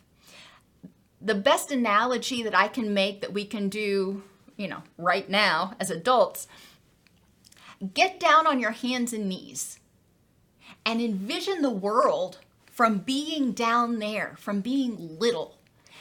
The 1.20 1.36
best 1.36 1.70
analogy 1.70 2.42
that 2.42 2.52
I 2.52 2.66
can 2.66 2.92
make 2.92 3.20
that 3.20 3.32
we 3.32 3.44
can 3.44 3.68
do, 3.68 4.24
you 4.56 4.66
know, 4.66 4.82
right 4.96 5.30
now 5.30 5.74
as 5.78 5.88
adults, 5.88 6.48
get 7.94 8.18
down 8.18 8.44
on 8.44 8.58
your 8.58 8.72
hands 8.72 9.12
and 9.12 9.28
knees 9.28 9.78
and 10.84 11.00
envision 11.00 11.62
the 11.62 11.70
world 11.70 12.38
from 12.66 12.98
being 12.98 13.52
down 13.52 14.00
there, 14.00 14.34
from 14.36 14.62
being 14.62 15.18
little. 15.20 15.57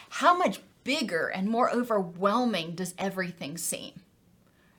How 0.09 0.37
much 0.37 0.61
bigger 0.83 1.27
and 1.27 1.49
more 1.49 1.69
overwhelming 1.69 2.75
does 2.75 2.93
everything 2.97 3.57
seem? 3.57 3.93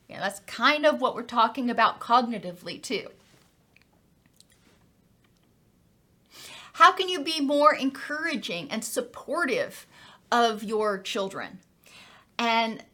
Yeah, 0.08 0.20
that's 0.20 0.40
kind 0.40 0.86
of 0.86 1.00
what 1.00 1.14
we're 1.14 1.22
talking 1.22 1.68
about 1.68 2.00
cognitively, 2.00 2.82
too. 2.82 3.08
How 6.74 6.92
can 6.92 7.08
you 7.08 7.20
be 7.20 7.40
more 7.40 7.74
encouraging 7.74 8.70
and 8.70 8.84
supportive 8.84 9.86
of 10.30 10.62
your 10.62 10.98
children? 10.98 11.58
And 12.38 12.84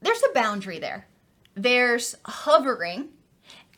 there's 0.00 0.22
a 0.24 0.34
boundary 0.34 0.78
there. 0.78 1.06
There's 1.54 2.16
hovering 2.24 3.10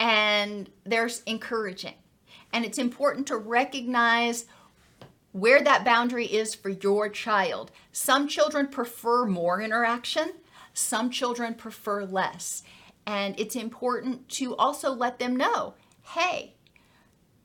and 0.00 0.70
there's 0.84 1.22
encouraging. 1.26 1.94
And 2.52 2.64
it's 2.64 2.78
important 2.78 3.26
to 3.26 3.36
recognize 3.36 4.46
where 5.36 5.62
that 5.62 5.84
boundary 5.84 6.24
is 6.24 6.54
for 6.54 6.70
your 6.70 7.10
child. 7.10 7.70
Some 7.92 8.26
children 8.26 8.68
prefer 8.68 9.26
more 9.26 9.60
interaction, 9.60 10.32
some 10.72 11.10
children 11.10 11.52
prefer 11.52 12.04
less. 12.06 12.62
And 13.06 13.38
it's 13.38 13.54
important 13.54 14.30
to 14.30 14.56
also 14.56 14.92
let 14.92 15.18
them 15.18 15.36
know 15.36 15.74
hey, 16.14 16.54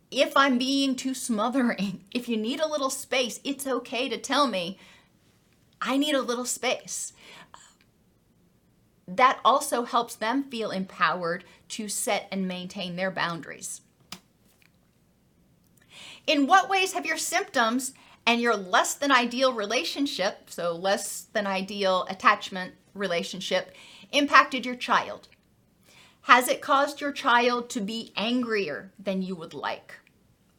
if 0.09 0.37
I'm 0.37 0.57
being 0.57 0.95
too 0.95 1.13
smothering, 1.13 2.05
if 2.11 2.29
you 2.29 2.37
need 2.37 2.61
a 2.61 2.69
little 2.69 2.89
space, 2.89 3.41
it's 3.43 3.67
okay 3.67 4.07
to 4.07 4.17
tell 4.17 4.47
me, 4.47 4.77
I 5.81 5.97
need 5.97 6.15
a 6.15 6.21
little 6.21 6.45
space. 6.45 7.11
That 9.05 9.39
also 9.43 9.83
helps 9.83 10.15
them 10.15 10.43
feel 10.43 10.71
empowered 10.71 11.43
to 11.69 11.89
set 11.89 12.29
and 12.31 12.47
maintain 12.47 12.95
their 12.95 13.11
boundaries. 13.11 13.81
In 16.27 16.47
what 16.47 16.69
ways 16.69 16.93
have 16.93 17.05
your 17.05 17.17
symptoms 17.17 17.93
and 18.25 18.39
your 18.39 18.55
less 18.55 18.93
than 18.93 19.11
ideal 19.11 19.53
relationship, 19.53 20.49
so 20.49 20.75
less 20.75 21.27
than 21.33 21.47
ideal 21.47 22.05
attachment 22.09 22.73
relationship, 22.93 23.75
impacted 24.11 24.65
your 24.65 24.75
child? 24.75 25.27
Has 26.23 26.47
it 26.47 26.61
caused 26.61 27.01
your 27.01 27.11
child 27.11 27.69
to 27.71 27.81
be 27.81 28.13
angrier 28.15 28.91
than 28.99 29.21
you 29.21 29.35
would 29.35 29.53
like? 29.53 29.95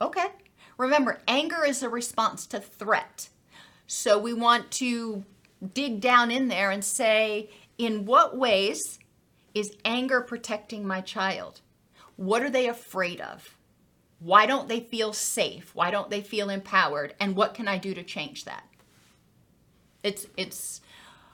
Okay. 0.01 0.27
Remember, 0.77 1.21
anger 1.29 1.65
is 1.65 1.83
a 1.83 1.89
response 1.89 2.47
to 2.47 2.59
threat. 2.59 3.29
So 3.87 4.19
we 4.19 4.33
want 4.33 4.71
to 4.73 5.25
dig 5.75 6.01
down 6.01 6.31
in 6.31 6.49
there 6.49 6.71
and 6.71 6.85
say, 6.85 7.51
in 7.79 8.05
what 8.05 8.37
ways 8.37 8.99
is 9.55 9.77
anger 9.85 10.21
protecting 10.21 10.85
my 10.85 11.01
child? 11.01 11.61
What 12.17 12.43
are 12.43 12.51
they 12.51 12.67
afraid 12.69 13.21
of? 13.21 13.57
Why 14.23 14.47
don't 14.47 14.69
they 14.69 14.81
feel 14.81 15.13
safe? 15.13 15.75
Why 15.75 15.91
don't 15.91 16.11
they 16.11 16.21
feel 16.21 16.49
empowered? 16.49 17.15
And 17.19 17.35
what 17.35 17.55
can 17.55 17.67
I 17.67 17.79
do 17.79 17.93
to 17.95 18.05
change 18.05 18.45
that? 18.45 18.65
It's 20.03 20.27
it's 20.37 20.81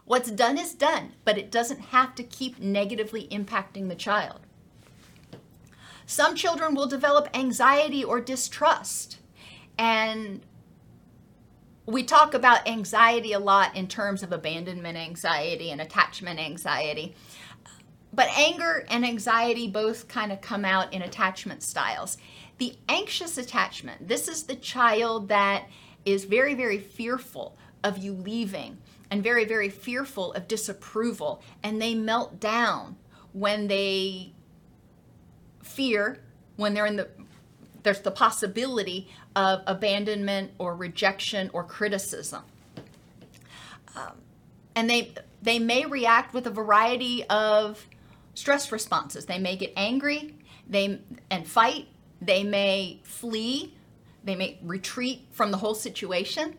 what's 0.05 0.31
done 0.31 0.59
is 0.59 0.73
done, 0.75 1.13
but 1.25 1.37
it 1.37 1.51
doesn't 1.51 1.81
have 1.81 2.15
to 2.15 2.23
keep 2.23 2.59
negatively 2.59 3.29
impacting 3.29 3.89
the 3.89 3.95
child. 3.95 4.41
Some 6.07 6.35
children 6.35 6.75
will 6.75 6.87
develop 6.87 7.29
anxiety 7.35 8.03
or 8.03 8.21
distrust. 8.21 9.19
And 9.79 10.41
we 11.85 12.03
talk 12.03 12.33
about 12.33 12.67
anxiety 12.67 13.33
a 13.33 13.39
lot 13.39 13.77
in 13.77 13.87
terms 13.87 14.23
of 14.23 14.33
abandonment 14.33 14.97
anxiety 14.97 15.71
and 15.71 15.81
attachment 15.83 16.41
anxiety. 16.41 17.15
But 18.13 18.29
anger 18.37 18.87
and 18.89 19.05
anxiety 19.05 19.69
both 19.69 20.09
kind 20.09 20.33
of 20.33 20.41
come 20.41 20.65
out 20.65 20.95
in 20.95 21.03
attachment 21.03 21.63
styles. 21.63 22.17
The 22.59 22.77
anxious 22.89 23.39
attachment, 23.39 24.09
this 24.09 24.29
is 24.29 24.45
the 24.45 24.57
child 24.57 25.29
that 25.29 25.69
is 26.05 26.25
very, 26.25 26.55
very 26.55 26.79
fearful 26.79 27.57
of 27.85 27.99
you 27.99 28.13
leaving 28.13 28.79
and 29.11 29.23
very, 29.23 29.45
very 29.45 29.69
fearful 29.69 30.33
of 30.33 30.49
disapproval. 30.49 31.43
And 31.63 31.81
they 31.81 31.95
melt 31.95 32.41
down 32.41 32.97
when 33.33 33.69
they 33.69 34.33
fear, 35.63 36.21
when 36.57 36.75
they're 36.75 36.87
in 36.87 36.97
the 36.97 37.09
there's 37.85 38.01
the 38.01 38.11
possibility 38.11 39.09
of 39.37 39.63
abandonment 39.67 40.51
or 40.59 40.75
rejection 40.75 41.49
or 41.53 41.63
criticism. 41.65 42.43
Um, 43.97 44.13
and 44.75 44.91
they 44.91 45.15
they 45.41 45.59
may 45.59 45.87
react 45.87 46.35
with 46.35 46.47
a 46.47 46.51
variety 46.51 47.25
of 47.25 47.87
stress 48.35 48.73
responses. 48.73 49.27
They 49.27 49.39
may 49.39 49.57
get 49.57 49.73
angry, 49.77 50.35
they 50.69 51.01
and 51.31 51.47
fight, 51.47 51.87
they 52.21 52.45
may 52.45 53.01
flee, 53.03 53.75
they 54.25 54.35
may 54.35 54.59
retreat 54.63 55.27
from 55.31 55.51
the 55.51 55.59
whole 55.59 55.75
situation. 55.75 56.57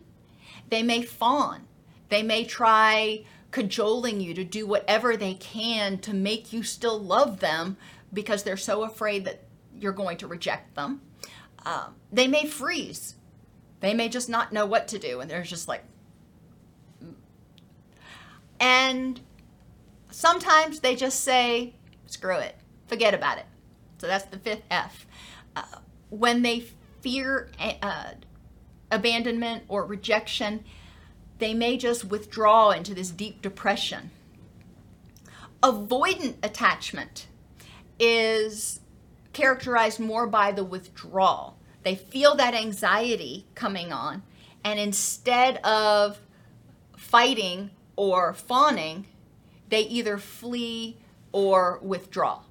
They 0.69 0.83
may 0.83 1.01
fawn. 1.01 1.67
They 2.09 2.23
may 2.23 2.45
try 2.45 3.25
cajoling 3.51 4.21
you 4.21 4.33
to 4.33 4.43
do 4.43 4.65
whatever 4.65 5.17
they 5.17 5.33
can 5.33 5.97
to 5.99 6.13
make 6.13 6.53
you 6.53 6.63
still 6.63 6.99
love 6.99 7.39
them 7.39 7.77
because 8.13 8.43
they're 8.43 8.57
so 8.57 8.83
afraid 8.83 9.25
that 9.25 9.43
you're 9.79 9.91
going 9.91 10.17
to 10.17 10.27
reject 10.27 10.75
them. 10.75 11.01
Um, 11.65 11.95
they 12.11 12.27
may 12.27 12.45
freeze. 12.45 13.15
They 13.79 13.93
may 13.93 14.09
just 14.09 14.29
not 14.29 14.51
know 14.51 14.65
what 14.65 14.87
to 14.89 14.99
do, 14.99 15.19
and 15.19 15.29
they're 15.29 15.43
just 15.43 15.67
like. 15.67 15.83
And 18.59 19.19
sometimes 20.11 20.81
they 20.81 20.95
just 20.95 21.21
say, 21.21 21.75
screw 22.07 22.37
it, 22.37 22.55
forget 22.87 23.13
about 23.13 23.37
it. 23.37 23.45
So 23.99 24.07
that's 24.07 24.25
the 24.25 24.37
fifth 24.37 24.63
F. 24.69 25.05
When 26.09 26.41
they 26.41 26.65
fear 27.01 27.49
uh, 27.59 28.11
abandonment 28.91 29.63
or 29.67 29.85
rejection, 29.85 30.63
they 31.37 31.53
may 31.53 31.77
just 31.77 32.05
withdraw 32.05 32.71
into 32.71 32.93
this 32.93 33.11
deep 33.11 33.41
depression. 33.41 34.11
Avoidant 35.61 36.35
attachment 36.43 37.27
is 37.99 38.79
characterized 39.33 39.99
more 39.99 40.25
by 40.27 40.51
the 40.51 40.63
withdrawal. 40.63 41.57
They 41.83 41.95
feel 41.95 42.35
that 42.35 42.53
anxiety 42.53 43.45
coming 43.55 43.93
on, 43.93 44.23
and 44.63 44.79
instead 44.79 45.57
of 45.57 46.19
fighting 46.97 47.71
or 47.95 48.33
fawning, 48.33 49.05
they 49.69 49.81
either 49.81 50.17
flee 50.17 50.97
or 51.31 51.79
withdraw 51.81 52.41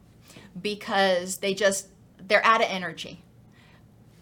because 0.61 1.39
they 1.39 1.53
just 1.53 1.89
they're 2.29 2.45
out 2.45 2.61
of 2.61 2.69
energy. 2.71 3.23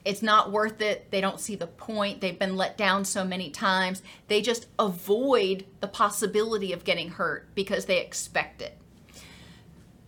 It's 0.04 0.22
not 0.22 0.52
worth 0.52 0.80
it. 0.80 1.10
They 1.10 1.20
don't 1.20 1.40
see 1.40 1.56
the 1.56 1.66
point. 1.66 2.20
They've 2.20 2.38
been 2.38 2.56
let 2.56 2.78
down 2.78 3.04
so 3.04 3.24
many 3.24 3.50
times. 3.50 4.02
They 4.28 4.40
just 4.40 4.66
avoid 4.78 5.66
the 5.80 5.88
possibility 5.88 6.72
of 6.72 6.84
getting 6.84 7.10
hurt 7.10 7.52
because 7.56 7.86
they 7.86 8.00
expect 8.00 8.62
it. 8.62 8.78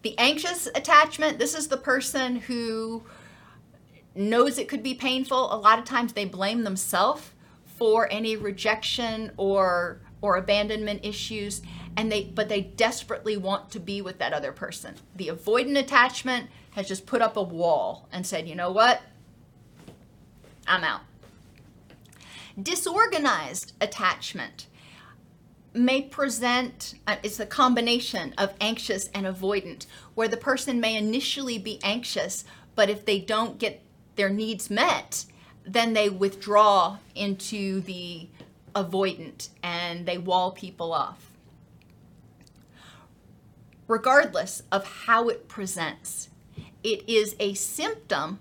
The 0.02 0.16
anxious 0.16 0.68
attachment, 0.68 1.40
this 1.40 1.54
is 1.54 1.66
the 1.66 1.76
person 1.76 2.37
who 2.37 3.02
knows 4.14 4.56
it 4.56 4.68
could 4.68 4.84
be 4.84 4.94
painful. 4.94 5.52
A 5.52 5.58
lot 5.58 5.80
of 5.80 5.84
times 5.84 6.12
they 6.12 6.24
blame 6.24 6.62
themselves 6.62 7.32
for 7.76 8.08
any 8.11 8.37
rejection 8.37 9.32
or 9.37 10.00
or 10.20 10.37
abandonment 10.37 11.04
issues 11.04 11.62
and 11.96 12.11
they 12.11 12.24
but 12.24 12.48
they 12.48 12.61
desperately 12.61 13.37
want 13.37 13.70
to 13.70 13.80
be 13.80 14.02
with 14.02 14.18
that 14.18 14.32
other 14.32 14.52
person. 14.52 14.94
The 15.16 15.28
avoidant 15.28 15.78
attachment 15.78 16.48
has 16.79 16.87
just 16.87 17.07
put 17.07 17.21
up 17.21 17.37
a 17.37 17.43
wall 17.43 18.09
and 18.12 18.25
said, 18.25 18.49
"You 18.49 18.55
know 18.55 18.71
what? 18.71 19.03
I'm 20.67 20.85
out." 20.85 21.01
Disorganized 22.61 23.73
attachment 23.81 24.69
may 25.75 26.03
present 26.03 26.95
uh, 27.07 27.17
it's 27.23 27.41
a 27.41 27.47
combination 27.47 28.33
of 28.38 28.55
anxious 28.61 29.09
and 29.09 29.27
avoidant 29.27 29.87
where 30.14 30.29
the 30.29 30.37
person 30.37 30.81
may 30.81 30.97
initially 30.97 31.59
be 31.59 31.79
anxious 31.83 32.45
but 32.75 32.88
if 32.88 33.05
they 33.05 33.19
don't 33.19 33.59
get 33.59 33.83
their 34.17 34.31
needs 34.31 34.71
met 34.71 35.27
then 35.64 35.93
they 35.93 36.09
withdraw 36.09 36.97
into 37.14 37.81
the 37.83 38.27
avoidant 38.75 39.51
and 39.62 40.07
they 40.07 40.17
wall 40.17 40.51
people 40.51 40.93
off 40.93 41.31
regardless 43.87 44.62
of 44.73 44.85
how 45.07 45.29
it 45.29 45.49
presents 45.49 46.31
it 46.83 47.09
is 47.09 47.35
a 47.38 47.55
symptom 47.55 48.41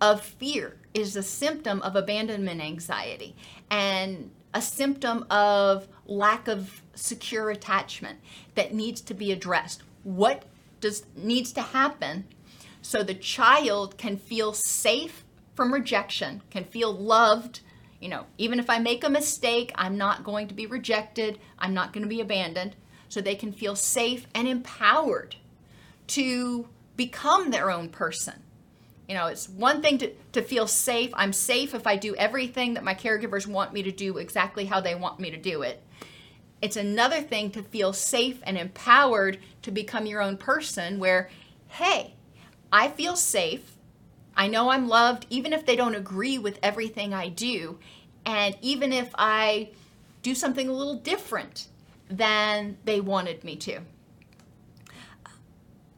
of 0.00 0.22
fear 0.22 0.76
is 0.94 1.16
a 1.16 1.22
symptom 1.22 1.82
of 1.82 1.96
abandonment 1.96 2.60
anxiety 2.60 3.34
and 3.70 4.30
a 4.54 4.62
symptom 4.62 5.26
of 5.30 5.88
lack 6.06 6.48
of 6.48 6.82
secure 6.94 7.50
attachment 7.50 8.18
that 8.54 8.72
needs 8.72 9.00
to 9.00 9.14
be 9.14 9.32
addressed. 9.32 9.82
What 10.04 10.44
does 10.80 11.04
needs 11.16 11.52
to 11.52 11.60
happen 11.60 12.24
so 12.80 13.02
the 13.02 13.14
child 13.14 13.98
can 13.98 14.16
feel 14.16 14.52
safe 14.52 15.24
from 15.54 15.74
rejection, 15.74 16.42
can 16.50 16.64
feel 16.64 16.92
loved, 16.92 17.60
you 18.00 18.08
know, 18.08 18.26
even 18.38 18.60
if 18.60 18.70
I 18.70 18.78
make 18.78 19.04
a 19.04 19.10
mistake, 19.10 19.72
I'm 19.74 19.98
not 19.98 20.22
going 20.22 20.48
to 20.48 20.54
be 20.54 20.66
rejected, 20.66 21.38
I'm 21.58 21.74
not 21.74 21.92
going 21.92 22.04
to 22.04 22.08
be 22.08 22.20
abandoned, 22.20 22.76
so 23.08 23.20
they 23.20 23.34
can 23.34 23.52
feel 23.52 23.74
safe 23.74 24.26
and 24.34 24.46
empowered 24.46 25.34
to 26.08 26.68
become 26.98 27.50
their 27.50 27.70
own 27.70 27.88
person 27.88 28.42
you 29.08 29.14
know, 29.14 29.26
it's 29.26 29.48
one 29.48 29.80
thing 29.80 29.96
to, 29.98 30.12
to 30.32 30.42
feel 30.42 30.66
safe. 30.66 31.10
I'm 31.14 31.32
safe 31.32 31.74
if 31.74 31.86
I 31.86 31.96
do 31.96 32.14
everything 32.16 32.74
that 32.74 32.84
my 32.84 32.94
caregivers 32.94 33.46
want 33.46 33.72
me 33.72 33.82
to 33.82 33.90
do 33.90 34.18
exactly 34.18 34.66
how 34.66 34.82
they 34.82 34.94
want 34.94 35.18
me 35.18 35.30
to 35.30 35.38
do 35.38 35.62
it. 35.62 35.82
It's 36.60 36.76
another 36.76 37.22
thing 37.22 37.50
to 37.52 37.62
feel 37.62 37.94
safe 37.94 38.40
and 38.42 38.58
empowered 38.58 39.38
to 39.62 39.70
become 39.70 40.04
your 40.04 40.20
own 40.20 40.36
person 40.36 40.98
where, 40.98 41.30
hey, 41.68 42.16
I 42.70 42.88
feel 42.88 43.16
safe. 43.16 43.76
I 44.36 44.46
know 44.46 44.70
I'm 44.70 44.88
loved 44.88 45.26
even 45.30 45.54
if 45.54 45.64
they 45.64 45.74
don't 45.74 45.94
agree 45.94 46.36
with 46.36 46.58
everything 46.62 47.14
I 47.14 47.28
do. 47.28 47.78
And 48.26 48.58
even 48.60 48.92
if 48.92 49.10
I 49.16 49.70
do 50.20 50.34
something 50.34 50.68
a 50.68 50.72
little 50.72 50.96
different 50.96 51.68
than 52.10 52.76
they 52.84 53.00
wanted 53.00 53.42
me 53.42 53.56
to. 53.56 53.80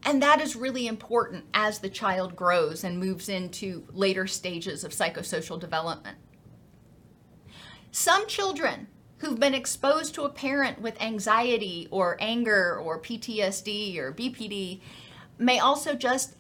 And 0.05 0.23
that 0.23 0.41
is 0.41 0.57
really 0.57 0.87
important 0.87 1.45
as 1.53 1.79
the 1.79 1.91
child 1.91 2.35
grows 2.35 2.85
and 2.85 2.99
moves 2.99 3.29
into 3.29 3.87
later 3.93 4.27
stages 4.27 4.83
of 4.83 4.93
psychosocial 4.93 5.61
development. 5.61 6.17
Some 7.93 8.27
children 8.27 8.87
who've 9.19 9.39
been 9.39 9.55
exposed 9.55 10.15
to 10.15 10.23
a 10.23 10.31
parent 10.31 10.81
with 10.81 11.01
anxiety 11.03 11.87
or 11.91 12.17
anger 12.21 12.79
or 12.79 12.99
PTSD 12.99 13.99
or 13.99 14.13
BPD 14.13 14.81
may 15.39 15.59
also 15.59 15.95
just 15.95 16.37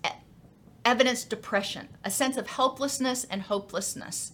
evidence 0.85 1.25
depression, 1.25 1.88
a 2.05 2.11
sense 2.11 2.38
of 2.38 2.46
helplessness 2.46 3.25
and 3.25 3.42
hopelessness. 3.42 4.33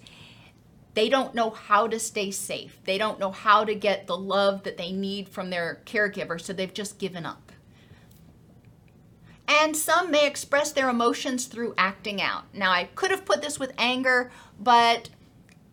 They 0.94 1.08
don't 1.08 1.34
know 1.34 1.50
how 1.50 1.88
to 1.88 1.98
stay 1.98 2.30
safe. 2.30 2.78
They 2.84 2.98
don't 2.98 3.18
know 3.18 3.32
how 3.32 3.64
to 3.64 3.74
get 3.74 4.06
the 4.06 4.16
love 4.16 4.62
that 4.62 4.78
they 4.78 4.92
need 4.92 5.28
from 5.28 5.50
their 5.50 5.82
caregiver, 5.84 6.40
so 6.40 6.52
they've 6.52 6.72
just 6.72 6.98
given 6.98 7.26
up. 7.26 7.45
And 9.48 9.76
some 9.76 10.10
may 10.10 10.26
express 10.26 10.72
their 10.72 10.88
emotions 10.88 11.46
through 11.46 11.74
acting 11.78 12.20
out. 12.20 12.44
Now, 12.52 12.72
I 12.72 12.84
could 12.94 13.10
have 13.10 13.24
put 13.24 13.42
this 13.42 13.58
with 13.58 13.72
anger, 13.78 14.30
but 14.60 15.10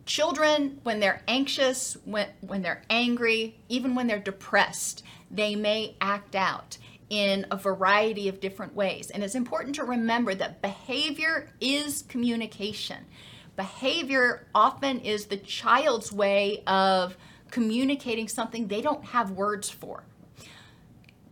children, 0.06 0.80
when 0.84 1.00
they're 1.00 1.24
anxious, 1.28 1.98
when, 2.06 2.28
when 2.42 2.62
they're 2.62 2.84
angry, 2.90 3.56
even 3.70 3.96
when 3.96 4.08
they're 4.08 4.20
depressed, 4.20 5.04
they 5.32 5.56
may 5.56 5.96
act 6.00 6.36
out 6.36 6.78
in 7.10 7.46
a 7.52 7.58
variety 7.58 8.28
of 8.28 8.40
different 8.40 8.76
ways. 8.76 9.10
And 9.10 9.24
it's 9.24 9.36
important 9.36 9.76
to 9.76 9.84
remember 9.84 10.34
that 10.36 10.62
behavior 10.62 11.50
is 11.60 12.04
communication. 12.04 13.06
Behavior 13.56 14.48
often 14.56 15.00
is 15.00 15.28
the 15.28 15.38
child's 15.38 16.12
way 16.12 16.64
of 16.66 17.18
communicating 17.52 18.28
something 18.28 18.68
they 18.68 18.82
don't 18.82 19.06
have 19.06 19.32
words 19.32 19.70
for. 19.70 20.04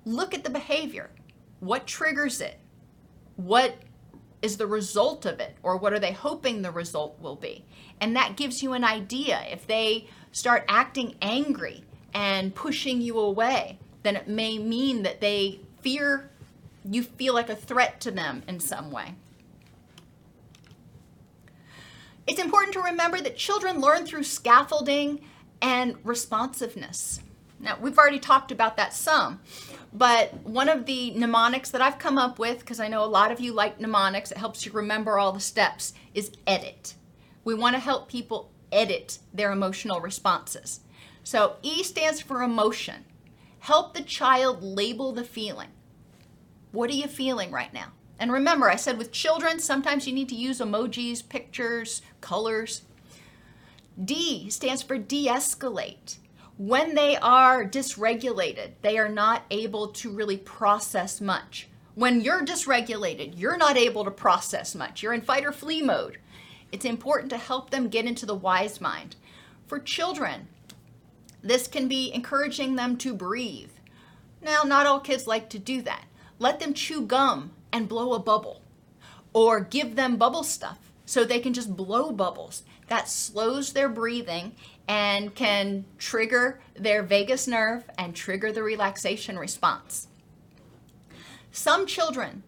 Look 0.05 0.33
at 0.33 0.43
the 0.43 0.49
behavior. 0.49 1.09
What 1.61 1.87
triggers 1.87 2.41
it? 2.41 2.59
What 3.37 3.77
is 4.41 4.57
the 4.57 4.67
result 4.67 5.25
of 5.25 5.39
it? 5.39 5.55
Or 5.63 5.77
what 5.77 5.93
are 5.93 5.99
they 5.99 6.11
hoping 6.11 6.61
the 6.61 6.71
result 6.71 7.17
will 7.21 7.35
be? 7.35 7.63
And 8.01 8.15
that 8.15 8.35
gives 8.35 8.61
you 8.61 8.73
an 8.73 8.83
idea. 8.83 9.41
If 9.49 9.67
they 9.67 10.07
start 10.31 10.65
acting 10.67 11.15
angry 11.21 11.83
and 12.13 12.53
pushing 12.53 12.99
you 12.99 13.19
away, 13.19 13.77
then 14.03 14.15
it 14.15 14.27
may 14.27 14.57
mean 14.57 15.03
that 15.03 15.21
they 15.21 15.59
fear, 15.81 16.31
you 16.83 17.03
feel 17.03 17.35
like 17.35 17.49
a 17.49 17.55
threat 17.55 18.01
to 18.01 18.11
them 18.11 18.41
in 18.47 18.59
some 18.59 18.91
way. 18.91 19.13
It's 22.25 22.41
important 22.41 22.73
to 22.73 22.81
remember 22.81 23.21
that 23.21 23.37
children 23.37 23.79
learn 23.79 24.05
through 24.05 24.23
scaffolding 24.23 25.21
and 25.61 25.95
responsiveness. 26.03 27.21
Now, 27.59 27.77
we've 27.79 27.97
already 27.97 28.19
talked 28.19 28.51
about 28.51 28.77
that 28.77 28.93
some, 28.93 29.41
but 29.93 30.33
one 30.43 30.69
of 30.69 30.85
the 30.85 31.11
mnemonics 31.11 31.71
that 31.71 31.81
I've 31.81 31.99
come 31.99 32.17
up 32.17 32.39
with, 32.39 32.59
because 32.59 32.79
I 32.79 32.87
know 32.87 33.03
a 33.03 33.05
lot 33.05 33.31
of 33.31 33.39
you 33.39 33.53
like 33.53 33.79
mnemonics, 33.79 34.31
it 34.31 34.37
helps 34.37 34.65
you 34.65 34.71
remember 34.71 35.19
all 35.19 35.31
the 35.31 35.39
steps, 35.39 35.93
is 36.13 36.31
edit. 36.47 36.93
We 37.43 37.55
want 37.55 37.75
to 37.75 37.79
help 37.79 38.07
people 38.09 38.51
edit 38.71 39.19
their 39.33 39.51
emotional 39.51 39.99
responses. 39.99 40.81
So, 41.23 41.57
E 41.61 41.83
stands 41.83 42.21
for 42.21 42.41
emotion. 42.41 43.05
Help 43.59 43.93
the 43.93 44.01
child 44.01 44.63
label 44.63 45.11
the 45.11 45.23
feeling. 45.23 45.69
What 46.71 46.89
are 46.89 46.93
you 46.93 47.07
feeling 47.07 47.51
right 47.51 47.73
now? 47.73 47.91
And 48.17 48.31
remember, 48.31 48.69
I 48.69 48.75
said 48.75 48.97
with 48.97 49.11
children, 49.11 49.59
sometimes 49.59 50.07
you 50.07 50.13
need 50.13 50.29
to 50.29 50.35
use 50.35 50.59
emojis, 50.59 51.27
pictures, 51.27 52.01
colors. 52.21 52.83
D 54.03 54.49
stands 54.49 54.81
for 54.81 54.97
de 54.97 55.27
escalate. 55.27 56.17
When 56.61 56.93
they 56.93 57.17
are 57.17 57.65
dysregulated, 57.65 58.73
they 58.83 58.99
are 58.99 59.09
not 59.09 59.45
able 59.49 59.87
to 59.93 60.11
really 60.11 60.37
process 60.37 61.19
much. 61.19 61.67
When 61.95 62.21
you're 62.21 62.45
dysregulated, 62.45 63.33
you're 63.35 63.57
not 63.57 63.77
able 63.77 64.05
to 64.05 64.11
process 64.11 64.75
much. 64.75 65.01
You're 65.01 65.13
in 65.13 65.23
fight 65.23 65.43
or 65.43 65.51
flee 65.51 65.81
mode. 65.81 66.19
It's 66.71 66.85
important 66.85 67.31
to 67.31 67.39
help 67.39 67.71
them 67.71 67.89
get 67.89 68.05
into 68.05 68.27
the 68.27 68.35
wise 68.35 68.79
mind. 68.79 69.15
For 69.65 69.79
children, 69.79 70.49
this 71.41 71.67
can 71.67 71.87
be 71.87 72.13
encouraging 72.13 72.75
them 72.75 72.95
to 72.97 73.15
breathe. 73.15 73.71
Now, 74.39 74.61
not 74.61 74.85
all 74.85 74.99
kids 74.99 75.25
like 75.25 75.49
to 75.49 75.57
do 75.57 75.81
that. 75.81 76.05
Let 76.37 76.59
them 76.59 76.75
chew 76.75 77.01
gum 77.01 77.53
and 77.73 77.89
blow 77.89 78.13
a 78.13 78.19
bubble, 78.19 78.61
or 79.33 79.61
give 79.61 79.95
them 79.95 80.15
bubble 80.15 80.43
stuff 80.43 80.91
so 81.07 81.23
they 81.23 81.39
can 81.39 81.53
just 81.53 81.75
blow 81.75 82.11
bubbles. 82.11 82.61
That 82.87 83.09
slows 83.09 83.73
their 83.73 83.89
breathing 83.89 84.51
and 84.91 85.33
can 85.33 85.85
trigger 85.97 86.59
their 86.75 87.01
vagus 87.01 87.47
nerve 87.47 87.89
and 87.97 88.13
trigger 88.13 88.51
the 88.51 88.61
relaxation 88.61 89.39
response. 89.39 90.09
Some 91.53 91.85
children 91.85 92.43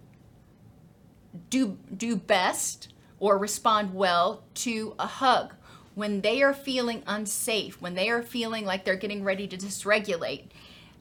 do, 1.49 1.77
do 1.95 2.17
best 2.17 2.89
or 3.17 3.37
respond 3.37 3.93
well 3.93 4.43
to 4.55 4.93
a 4.99 5.07
hug 5.07 5.53
when 5.95 6.19
they 6.19 6.43
are 6.43 6.53
feeling 6.53 7.01
unsafe, 7.07 7.81
when 7.81 7.93
they 7.93 8.09
are 8.09 8.21
feeling 8.21 8.65
like 8.65 8.83
they're 8.83 8.97
getting 8.97 9.23
ready 9.23 9.47
to 9.47 9.55
dysregulate, 9.55 10.47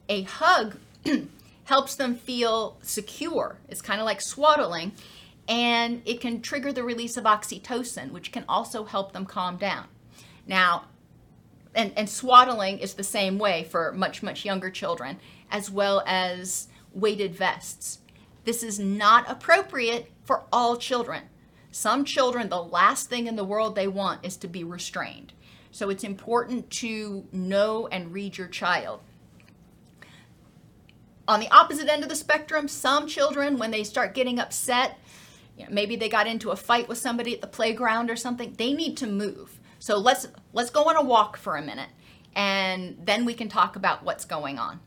a 0.07 0.21
hug 0.21 0.77
helps 1.65 1.95
them 1.95 2.15
feel 2.15 2.77
secure. 2.83 3.57
It's 3.67 3.81
kind 3.81 3.99
of 3.99 4.05
like 4.05 4.21
swaddling, 4.21 4.93
and 5.49 6.03
it 6.05 6.21
can 6.21 6.41
trigger 6.41 6.71
the 6.71 6.83
release 6.83 7.17
of 7.17 7.25
oxytocin, 7.25 8.11
which 8.11 8.31
can 8.31 8.45
also 8.47 8.85
help 8.85 9.11
them 9.11 9.25
calm 9.25 9.57
down. 9.57 9.87
Now, 10.47 10.85
and, 11.75 11.91
and 11.95 12.09
swaddling 12.09 12.79
is 12.79 12.93
the 12.93 13.03
same 13.03 13.37
way 13.37 13.63
for 13.63 13.91
much, 13.93 14.21
much 14.21 14.45
younger 14.45 14.69
children, 14.69 15.19
as 15.51 15.71
well 15.71 16.03
as 16.05 16.67
weighted 16.93 17.35
vests. 17.35 17.99
This 18.45 18.63
is 18.63 18.79
not 18.79 19.29
appropriate 19.29 20.11
for 20.23 20.43
all 20.51 20.77
children. 20.77 21.23
Some 21.71 22.05
children, 22.05 22.49
the 22.49 22.61
last 22.61 23.09
thing 23.09 23.27
in 23.27 23.35
the 23.35 23.43
world 23.43 23.75
they 23.75 23.87
want 23.87 24.25
is 24.25 24.37
to 24.37 24.47
be 24.47 24.63
restrained. 24.63 25.33
So 25.71 25.89
it's 25.89 26.03
important 26.03 26.69
to 26.71 27.25
know 27.31 27.87
and 27.87 28.13
read 28.13 28.37
your 28.37 28.47
child. 28.47 29.01
On 31.27 31.39
the 31.39 31.49
opposite 31.49 31.89
end 31.89 32.03
of 32.03 32.09
the 32.09 32.15
spectrum, 32.15 32.67
some 32.67 33.07
children, 33.07 33.57
when 33.57 33.71
they 33.71 33.83
start 33.83 34.13
getting 34.13 34.39
upset, 34.39 34.99
you 35.57 35.63
know, 35.63 35.71
maybe 35.71 35.95
they 35.95 36.09
got 36.09 36.27
into 36.27 36.51
a 36.51 36.55
fight 36.55 36.87
with 36.87 36.97
somebody 36.97 37.33
at 37.33 37.41
the 37.41 37.47
playground 37.47 38.11
or 38.11 38.15
something, 38.15 38.53
they 38.57 38.73
need 38.73 38.97
to 38.97 39.07
move. 39.07 39.59
So 39.83 39.97
let's 39.97 40.29
let's 40.53 40.69
go 40.69 40.85
on 40.85 40.95
a 40.95 41.03
walk 41.03 41.35
for 41.35 41.57
a 41.57 41.61
minute 41.61 41.89
and 42.37 42.95
then 43.03 43.25
we 43.25 43.33
can 43.33 43.49
talk 43.49 43.75
about 43.75 44.01
what's 44.05 44.23
going 44.23 44.57
on. 44.57 44.79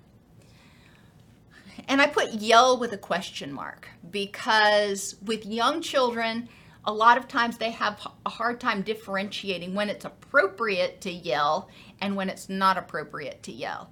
And 1.87 2.01
I 2.01 2.07
put 2.07 2.33
yell 2.33 2.79
with 2.79 2.95
a 2.95 2.97
question 2.97 3.53
mark 3.53 3.89
because 4.11 5.17
with 5.23 5.45
young 5.45 5.83
children, 5.83 6.49
a 6.87 6.95
lot 6.95 7.19
of 7.19 7.29
times 7.29 7.59
they 7.59 7.73
have 7.73 8.07
a 8.25 8.31
hard 8.31 8.59
time 8.59 8.81
differentiating 8.81 9.75
when 9.75 9.91
it's 9.91 10.07
appropriate 10.07 11.03
to 11.03 11.13
yell 11.13 11.69
and 12.01 12.17
when 12.17 12.31
it's 12.31 12.49
not 12.49 12.79
appropriate 12.79 13.43
to 13.43 13.53
yell. 13.53 13.91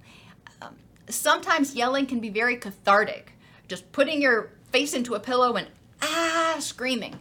Um, 0.59 0.75
sometimes 1.07 1.75
yelling 1.75 2.07
can 2.07 2.19
be 2.19 2.29
very 2.29 2.57
cathartic, 2.57 3.33
just 3.67 3.91
putting 3.91 4.23
your 4.23 4.49
face 4.71 4.95
into 4.95 5.13
a 5.13 5.19
pillow 5.19 5.55
and 5.55 5.67
ah, 6.01 6.55
screaming, 6.57 7.19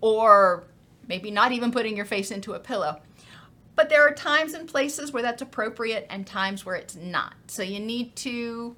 or 0.00 0.64
maybe 1.06 1.30
not 1.30 1.52
even 1.52 1.70
putting 1.70 1.98
your 1.98 2.06
face 2.06 2.30
into 2.30 2.54
a 2.54 2.58
pillow. 2.58 3.02
But 3.76 3.90
there 3.90 4.06
are 4.06 4.12
times 4.12 4.54
and 4.54 4.68
places 4.68 5.12
where 5.12 5.22
that's 5.22 5.42
appropriate 5.42 6.06
and 6.10 6.26
times 6.26 6.64
where 6.64 6.76
it's 6.76 6.96
not. 6.96 7.34
So 7.46 7.62
you 7.62 7.78
need 7.78 8.16
to 8.16 8.74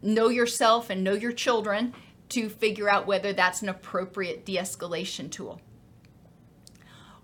know 0.00 0.28
yourself 0.28 0.88
and 0.88 1.04
know 1.04 1.14
your 1.14 1.32
children 1.32 1.92
to 2.30 2.48
figure 2.48 2.88
out 2.88 3.06
whether 3.06 3.32
that's 3.32 3.60
an 3.60 3.68
appropriate 3.68 4.46
de 4.46 4.56
escalation 4.56 5.30
tool. 5.30 5.60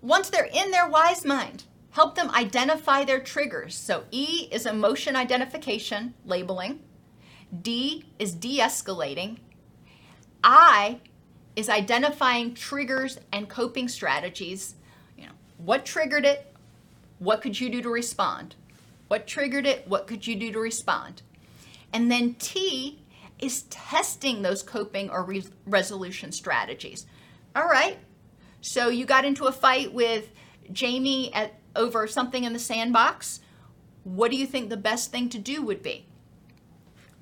Once 0.03 0.29
they're 0.29 0.51
in 0.53 0.71
their 0.71 0.89
wise 0.89 1.25
mind, 1.25 1.65
help 1.91 2.15
them 2.15 2.31
identify 2.31 3.05
their 3.05 3.21
triggers. 3.21 3.75
So, 3.75 4.05
E 4.11 4.49
is 4.53 4.67
emotion 4.67 5.17
identification, 5.17 6.15
labeling, 6.25 6.81
D 7.63 8.05
is 8.19 8.35
de 8.35 8.59
escalating, 8.59 9.39
I 10.45 11.01
is 11.57 11.69
identifying 11.69 12.55
triggers 12.55 13.19
and 13.33 13.49
coping 13.49 13.89
strategies. 13.89 14.77
You 15.17 15.27
know, 15.27 15.33
what 15.57 15.85
triggered 15.85 16.25
it? 16.25 16.48
What 17.19 17.43
could 17.43 17.61
you 17.61 17.71
do 17.71 17.83
to 17.83 17.89
respond? 17.89 18.55
What 19.09 19.27
triggered 19.27 19.67
it? 19.67 19.89
What 19.89 20.07
could 20.07 20.27
you 20.27 20.37
do 20.37 20.53
to 20.53 20.59
respond? 20.59 21.23
And 21.93 22.11
then 22.11 22.35
T 22.35 23.03
is 23.39 23.63
testing 23.65 24.43
those 24.43 24.63
coping 24.63 25.11
or 25.11 25.25
re- 25.25 25.45
resolution 25.67 26.33
strategies. 26.33 27.07
All 27.57 27.67
right. 27.67 27.99
So 28.61 28.89
you 28.89 29.07
got 29.07 29.25
into 29.25 29.45
a 29.47 29.53
fight 29.53 29.93
with 29.93 30.31
Jamie 30.73 31.33
at 31.33 31.55
over 31.77 32.07
something 32.07 32.45
in 32.45 32.53
the 32.53 32.59
sandbox. 32.59 33.41
What 34.05 34.31
do 34.31 34.37
you 34.37 34.47
think 34.47 34.69
the 34.69 34.77
best 34.77 35.11
thing 35.11 35.29
to 35.31 35.39
do 35.39 35.63
would 35.63 35.83
be? 35.83 36.07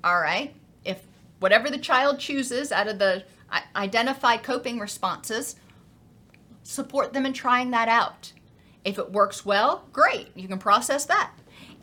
All 0.03 0.19
right. 0.19 0.55
If 0.83 1.05
whatever 1.39 1.69
the 1.69 1.77
child 1.77 2.19
chooses 2.19 2.71
out 2.71 2.87
of 2.87 2.99
the 2.99 3.23
identified 3.75 4.43
coping 4.43 4.79
responses, 4.79 5.55
support 6.63 7.13
them 7.13 7.25
in 7.25 7.33
trying 7.33 7.71
that 7.71 7.87
out. 7.87 8.33
If 8.83 8.97
it 8.97 9.11
works 9.11 9.45
well, 9.45 9.87
great, 9.91 10.29
you 10.35 10.47
can 10.47 10.59
process 10.59 11.05
that. 11.05 11.31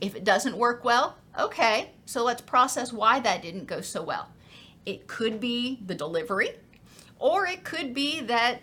If 0.00 0.14
it 0.14 0.24
doesn't 0.24 0.56
work 0.56 0.84
well, 0.84 1.16
okay, 1.38 1.92
so 2.06 2.24
let's 2.24 2.42
process 2.42 2.92
why 2.92 3.20
that 3.20 3.42
didn't 3.42 3.66
go 3.66 3.80
so 3.80 4.02
well. 4.02 4.28
It 4.86 5.06
could 5.06 5.40
be 5.40 5.80
the 5.84 5.94
delivery, 5.94 6.50
or 7.18 7.46
it 7.46 7.64
could 7.64 7.94
be 7.94 8.20
that 8.22 8.62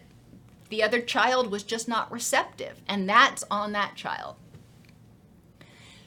the 0.69 0.83
other 0.83 1.01
child 1.01 1.51
was 1.51 1.63
just 1.63 1.87
not 1.87 2.11
receptive, 2.11 2.81
and 2.87 3.07
that's 3.07 3.43
on 3.51 3.71
that 3.73 3.95
child. 3.95 4.35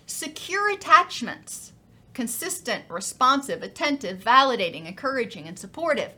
Secure 0.07 0.71
attachments 0.71 1.73
consistent, 2.15 2.85
responsive, 2.89 3.63
attentive, 3.63 4.21
validating, 4.21 4.87
encouraging, 4.87 5.47
and 5.47 5.59
supportive 5.59 6.13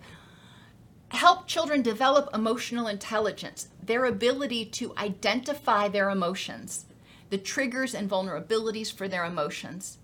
help 1.09 1.47
children 1.47 1.83
develop 1.83 2.29
emotional 2.35 2.89
intelligence, 2.89 3.69
their 3.87 4.05
ability 4.05 4.65
to 4.67 4.95
identify 4.97 5.89
their 5.89 6.11
emotions, 6.11 6.87
the 7.31 7.39
triggers 7.39 7.95
and 7.95 8.11
vulnerabilities 8.11 8.93
for 8.93 9.09
their 9.09 9.25
emotions, 9.25 9.99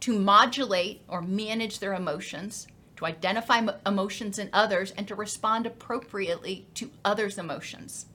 to 0.00 0.18
modulate 0.18 1.00
or 1.08 1.20
manage 1.20 1.78
their 1.78 1.94
emotions, 1.94 2.68
to 2.96 3.06
identify 3.06 3.66
emotions 3.86 4.38
in 4.38 4.50
others, 4.52 4.92
and 4.92 5.06
to 5.08 5.14
respond 5.14 5.66
appropriately 5.66 6.66
to 6.74 6.90
others' 7.04 7.38
emotions. 7.38 8.06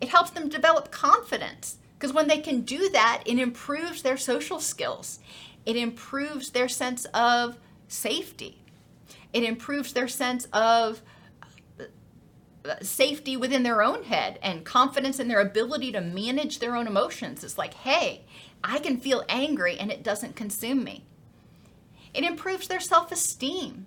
It 0.00 0.08
helps 0.08 0.30
them 0.30 0.48
develop 0.48 0.90
confidence 0.90 1.76
because 1.98 2.12
when 2.12 2.26
they 2.26 2.38
can 2.38 2.62
do 2.62 2.88
that, 2.88 3.22
it 3.24 3.38
improves 3.38 4.02
their 4.02 4.16
social 4.16 4.58
skills. 4.58 5.20
It 5.64 5.76
improves 5.76 6.50
their 6.50 6.68
sense 6.68 7.04
of 7.14 7.56
safety. 7.86 8.58
It 9.32 9.44
improves 9.44 9.92
their 9.92 10.08
sense 10.08 10.46
of 10.52 11.00
safety 12.80 13.36
within 13.36 13.62
their 13.62 13.82
own 13.82 14.04
head 14.04 14.38
and 14.42 14.64
confidence 14.64 15.18
in 15.18 15.28
their 15.28 15.40
ability 15.40 15.92
to 15.92 16.00
manage 16.00 16.58
their 16.58 16.76
own 16.76 16.86
emotions. 16.86 17.42
It's 17.42 17.58
like, 17.58 17.74
hey, 17.74 18.24
I 18.62 18.78
can 18.78 18.98
feel 18.98 19.24
angry 19.28 19.78
and 19.78 19.90
it 19.90 20.02
doesn't 20.02 20.36
consume 20.36 20.84
me. 20.84 21.04
It 22.14 22.24
improves 22.24 22.68
their 22.68 22.80
self 22.80 23.10
esteem. 23.10 23.86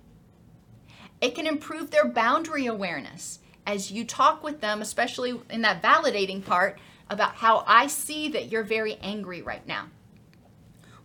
It 1.22 1.36
can 1.36 1.48
improve 1.48 1.92
their 1.92 2.08
boundary 2.08 2.66
awareness 2.66 3.40
as 3.66 3.92
you 3.92 4.04
talk 4.04 4.44
with 4.44 4.62
them, 4.62 4.82
especially 4.82 5.40
in 5.50 5.62
that 5.62 5.82
validating 5.82 6.46
part 6.46 6.78
about 7.10 7.36
how 7.36 7.64
I 7.68 7.88
see 7.88 8.30
that 8.30 8.52
you're 8.52 8.64
very 8.64 8.96
angry 9.02 9.42
right 9.42 9.66
now. 9.66 9.88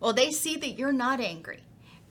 Well, 0.00 0.12
they 0.12 0.30
see 0.32 0.56
that 0.56 0.78
you're 0.78 0.92
not 0.92 1.20
angry 1.20 1.62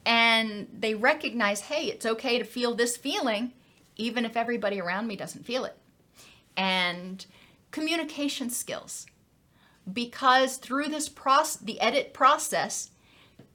and 0.05 0.67
they 0.73 0.95
recognize, 0.95 1.61
hey, 1.61 1.85
it's 1.85 2.05
okay 2.05 2.39
to 2.39 2.45
feel 2.45 2.73
this 2.75 2.97
feeling, 2.97 3.53
even 3.99 4.25
if 4.25 4.37
everybody 4.37 4.79
around 4.79 5.05
me 5.05 5.15
doesn't 5.15 5.45
feel 5.45 5.65
it. 5.65 5.77
And 6.57 7.23
communication 7.69 8.49
skills, 8.49 9.05
because 9.91 10.57
through 10.57 10.87
this 10.87 11.09
process, 11.09 11.57
the 11.61 11.79
edit 11.79 12.13
process, 12.13 12.91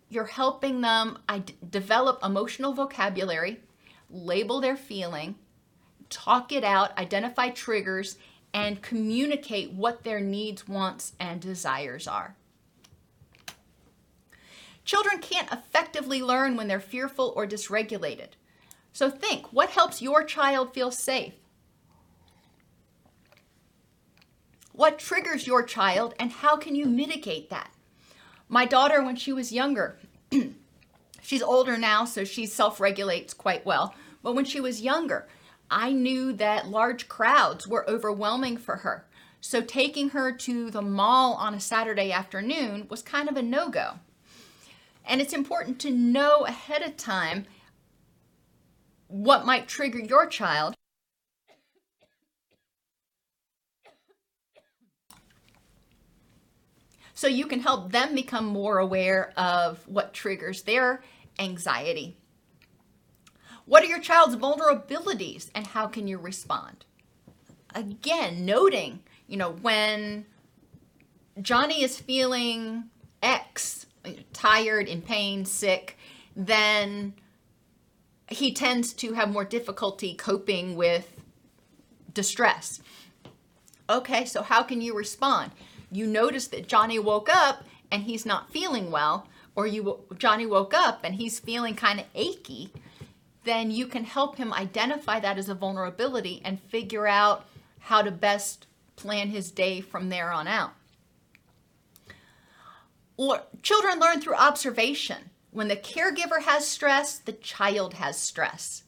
you're 0.09 0.24
helping 0.26 0.82
them 0.82 1.18
develop 1.70 2.20
emotional 2.22 2.72
vocabulary, 2.72 3.61
label 4.11 4.61
their 4.61 4.76
feeling, 4.76 5.34
talk 6.11 6.53
it 6.53 6.62
out, 6.62 6.97
identify 6.99 7.49
triggers, 7.49 8.16
and 8.53 8.82
communicate 8.82 9.72
what 9.72 10.05
their 10.05 10.20
needs, 10.20 10.68
wants, 10.68 11.14
and 11.18 11.40
desires 11.40 12.07
are. 12.07 12.36
Children 14.84 15.18
can't 15.20 15.51
effectively 15.51 16.22
learn 16.22 16.57
when 16.57 16.68
they're 16.68 16.78
fearful 16.78 17.32
or 17.34 17.47
dysregulated. 17.47 18.28
So 18.95 19.11
think 19.11 19.53
what 19.53 19.70
helps 19.70 20.01
your 20.01 20.22
child 20.22 20.72
feel 20.72 20.92
safe? 20.92 21.34
What 24.72 25.01
triggers 25.01 25.47
your 25.49 25.64
child, 25.64 26.14
and 26.18 26.30
how 26.30 26.57
can 26.57 26.76
you 26.76 26.86
mitigate 26.86 27.51
that? 27.51 27.70
My 28.49 28.64
daughter, 28.64 29.03
when 29.03 29.16
she 29.16 29.32
was 29.32 29.53
younger, 29.53 29.99
she's 31.20 31.42
older 31.42 31.76
now, 31.76 32.05
so 32.05 32.24
she 32.24 32.47
self 32.47 32.80
regulates 32.80 33.34
quite 33.34 33.66
well. 33.66 33.95
But 34.22 34.34
when 34.36 34.45
she 34.45 34.61
was 34.61 34.80
younger, 34.80 35.26
I 35.68 35.92
knew 35.92 36.32
that 36.34 36.68
large 36.68 37.09
crowds 37.09 37.66
were 37.66 37.88
overwhelming 37.90 38.59
for 38.59 38.76
her. 38.76 39.07
So 39.40 39.61
taking 39.61 40.11
her 40.11 40.30
to 40.30 40.70
the 40.70 40.82
mall 40.82 41.34
on 41.34 41.53
a 41.53 41.61
Saturday 41.61 42.12
afternoon 42.12 42.86
was 42.88 43.03
kind 43.03 43.28
of 43.28 43.36
a 43.36 43.42
no 43.42 43.68
go. 43.68 43.99
And 45.05 45.20
it's 45.20 45.32
important 45.32 45.80
to 45.80 45.90
know 45.90 46.47
ahead 46.47 46.82
of 46.82 46.97
time 46.97 47.47
what 49.09 49.46
might 49.46 49.68
trigger 49.68 49.98
your 49.98 50.26
child. 50.26 50.74
So 57.16 57.28
you 57.28 57.46
can 57.46 57.61
help 57.61 57.92
them 57.92 58.14
become 58.14 58.44
more 58.44 58.78
aware 58.78 59.32
of 59.36 59.86
what 59.86 60.12
triggers 60.12 60.62
their 60.62 61.02
anxiety. 61.38 62.16
What 63.66 63.82
are 63.82 63.86
your 63.86 64.00
child's 64.00 64.36
vulnerabilities 64.36 65.50
and 65.55 65.66
how 65.68 65.86
can 65.86 66.07
you 66.07 66.18
respond? 66.18 66.84
Again, 67.74 68.44
noting, 68.44 69.00
you 69.26 69.36
know, 69.36 69.52
when 69.52 70.26
Johnny 71.40 71.82
is 71.82 71.98
feeling 71.98 72.90
X, 73.22 73.86
tired, 74.32 74.86
in 74.86 75.00
pain, 75.00 75.44
sick, 75.44 75.96
then 76.36 77.14
he 78.29 78.53
tends 78.53 78.93
to 78.95 79.12
have 79.12 79.31
more 79.31 79.45
difficulty 79.45 80.14
coping 80.14 80.77
with 80.77 81.20
distress. 82.12 82.81
Okay, 83.89 84.25
so 84.25 84.43
how 84.43 84.62
can 84.62 84.81
you 84.81 84.97
respond? 84.97 85.53
You 85.91 86.07
notice 86.07 86.49
that 86.49 86.68
Johnny 86.68 86.99
woke 86.99 87.29
up 87.29 87.64
and 87.91 88.03
he's 88.03 88.25
not 88.25 88.51
feeling 88.51 88.91
well, 88.91 89.29
or 89.55 89.66
you 89.66 90.05
Johnny 90.18 90.47
woke 90.47 90.75
up 90.75 91.01
and 91.05 91.14
he's 91.14 91.39
feeling 91.39 91.77
kind 91.77 92.01
of 92.01 92.07
achy 92.14 92.72
then 93.45 93.70
you 93.70 93.87
can 93.87 94.05
help 94.05 94.37
him 94.37 94.53
identify 94.53 95.20
that 95.20 95.39
as 95.39 95.49
a 95.49 95.55
vulnerability 95.55 96.41
and 96.45 96.61
figure 96.61 97.07
out 97.07 97.47
how 97.79 98.03
to 98.03 98.11
best 98.11 98.66
plan 98.97 99.29
his 99.29 99.51
day 99.51 99.81
from 99.81 100.09
there 100.09 100.33
on 100.33 100.49
out. 100.49 100.72
Or 103.16 103.43
children 103.62 104.01
learn 104.01 104.20
through 104.20 104.35
observation. 104.35 105.31
When 105.55 105.68
the 105.68 105.76
caregiver 105.76 106.42
has 106.42 106.66
stress, 106.66 107.16
the 107.16 107.32
child 107.32 107.94
has 107.94 108.18
stress. 108.18 108.82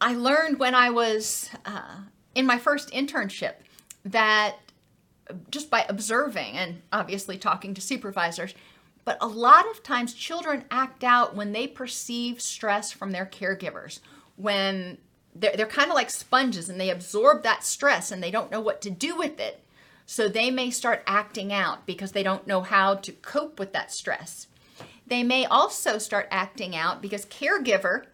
I 0.00 0.14
learned 0.14 0.58
when 0.58 0.74
I 0.74 0.88
was 0.88 1.50
uh, 1.66 1.96
in 2.34 2.46
my 2.46 2.58
first 2.58 2.90
internship 2.90 3.56
that 4.02 4.56
just 5.50 5.68
by 5.68 5.84
observing 5.90 6.56
and 6.56 6.80
obviously 6.90 7.36
talking 7.36 7.74
to 7.74 7.82
supervisors, 7.82 8.54
but 9.04 9.18
a 9.20 9.26
lot 9.26 9.70
of 9.70 9.82
times 9.82 10.14
children 10.14 10.64
act 10.70 11.04
out 11.04 11.36
when 11.36 11.52
they 11.52 11.66
perceive 11.66 12.40
stress 12.40 12.90
from 12.90 13.10
their 13.10 13.26
caregivers, 13.26 14.00
when 14.36 14.96
they're, 15.34 15.54
they're 15.54 15.66
kind 15.66 15.90
of 15.90 15.96
like 15.96 16.08
sponges 16.08 16.70
and 16.70 16.80
they 16.80 16.88
absorb 16.88 17.42
that 17.42 17.62
stress 17.62 18.10
and 18.10 18.22
they 18.22 18.30
don't 18.30 18.50
know 18.50 18.62
what 18.62 18.80
to 18.80 18.90
do 18.90 19.18
with 19.18 19.38
it. 19.38 19.62
So 20.06 20.28
they 20.28 20.50
may 20.50 20.70
start 20.70 21.02
acting 21.06 21.52
out 21.52 21.84
because 21.84 22.12
they 22.12 22.22
don't 22.22 22.46
know 22.46 22.62
how 22.62 22.94
to 22.94 23.12
cope 23.12 23.58
with 23.58 23.74
that 23.74 23.92
stress. 23.92 24.46
They 25.10 25.24
may 25.24 25.44
also 25.44 25.98
start 25.98 26.28
acting 26.30 26.76
out 26.76 27.02
because 27.02 27.26
caregiver 27.26 28.04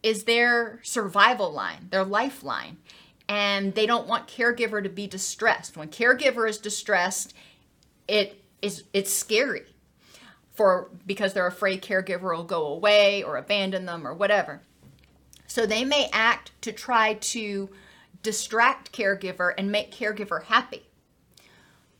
is 0.00 0.24
their 0.24 0.78
survival 0.84 1.52
line, 1.52 1.88
their 1.90 2.04
lifeline, 2.04 2.76
and 3.28 3.74
they 3.74 3.84
don't 3.84 4.06
want 4.06 4.28
caregiver 4.28 4.80
to 4.80 4.88
be 4.88 5.08
distressed. 5.08 5.76
When 5.76 5.88
caregiver 5.88 6.48
is 6.48 6.58
distressed, 6.58 7.34
it 8.06 8.44
is 8.62 8.84
it's 8.92 9.12
scary 9.12 9.64
for 10.54 10.88
because 11.04 11.34
they're 11.34 11.48
afraid 11.48 11.82
caregiver 11.82 12.36
will 12.36 12.44
go 12.44 12.64
away 12.66 13.24
or 13.24 13.36
abandon 13.36 13.84
them 13.84 14.06
or 14.06 14.14
whatever. 14.14 14.60
So 15.48 15.66
they 15.66 15.84
may 15.84 16.08
act 16.12 16.52
to 16.62 16.70
try 16.70 17.14
to 17.14 17.68
distract 18.22 18.92
caregiver 18.92 19.52
and 19.58 19.72
make 19.72 19.92
caregiver 19.92 20.44
happy. 20.44 20.86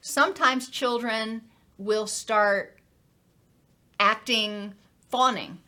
Sometimes 0.01 0.69
children 0.69 1.43
will 1.79 2.07
start 2.07 2.79
acting 4.03 4.75
fawning 5.11 5.59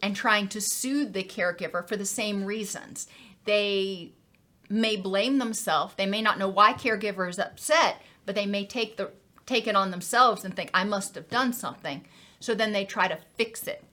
and 0.00 0.14
trying 0.14 0.46
to 0.46 0.60
soothe 0.60 1.12
the 1.12 1.24
caregiver 1.24 1.86
for 1.86 1.96
the 1.96 2.06
same 2.06 2.44
reasons. 2.44 3.08
They 3.46 4.12
may 4.70 4.96
blame 4.96 5.38
themselves. 5.38 5.94
They 5.96 6.06
may 6.06 6.22
not 6.22 6.38
know 6.38 6.48
why 6.48 6.72
caregiver 6.74 7.28
is 7.28 7.38
upset, 7.38 8.00
but 8.24 8.36
they 8.36 8.46
may 8.46 8.64
take 8.64 8.96
the 8.96 9.10
take 9.44 9.66
it 9.66 9.76
on 9.76 9.90
themselves 9.90 10.44
and 10.44 10.54
think, 10.54 10.70
I 10.72 10.84
must 10.84 11.14
have 11.16 11.28
done 11.28 11.52
something. 11.52 12.06
So 12.40 12.54
then 12.54 12.72
they 12.72 12.86
try 12.86 13.08
to 13.08 13.18
fix 13.36 13.66
it. 13.66 13.84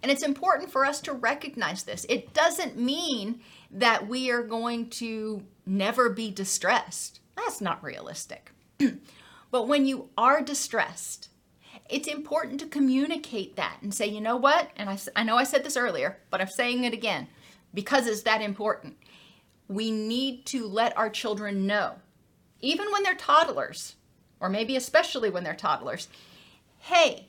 And 0.00 0.12
it's 0.12 0.22
important 0.22 0.70
for 0.70 0.84
us 0.84 1.00
to 1.00 1.12
recognize 1.12 1.82
this. 1.82 2.06
It 2.08 2.32
doesn't 2.34 2.78
mean 2.78 3.40
that 3.72 4.06
we 4.06 4.30
are 4.30 4.44
going 4.44 4.90
to 4.90 5.42
never 5.66 6.08
be 6.08 6.30
distressed. 6.30 7.18
That's 7.36 7.60
not 7.60 7.82
realistic. 7.82 8.52
but 9.50 9.66
when 9.66 9.86
you 9.86 10.10
are 10.16 10.40
distressed, 10.40 11.27
it's 11.88 12.08
important 12.08 12.60
to 12.60 12.66
communicate 12.66 13.56
that 13.56 13.78
and 13.82 13.94
say, 13.94 14.06
you 14.06 14.20
know 14.20 14.36
what? 14.36 14.70
And 14.76 14.90
I, 14.90 14.98
I 15.16 15.22
know 15.24 15.36
I 15.36 15.44
said 15.44 15.64
this 15.64 15.76
earlier, 15.76 16.18
but 16.30 16.40
I'm 16.40 16.48
saying 16.48 16.84
it 16.84 16.92
again 16.92 17.28
because 17.72 18.06
it's 18.06 18.22
that 18.22 18.42
important. 18.42 18.96
we 19.68 19.90
need 19.90 20.46
to 20.46 20.66
let 20.66 20.96
our 20.96 21.10
children 21.10 21.66
know, 21.66 21.96
even 22.60 22.90
when 22.90 23.02
they're 23.02 23.14
toddlers, 23.14 23.96
or 24.40 24.48
maybe 24.48 24.76
especially 24.76 25.30
when 25.30 25.44
they're 25.44 25.54
toddlers, 25.54 26.08
hey, 26.78 27.28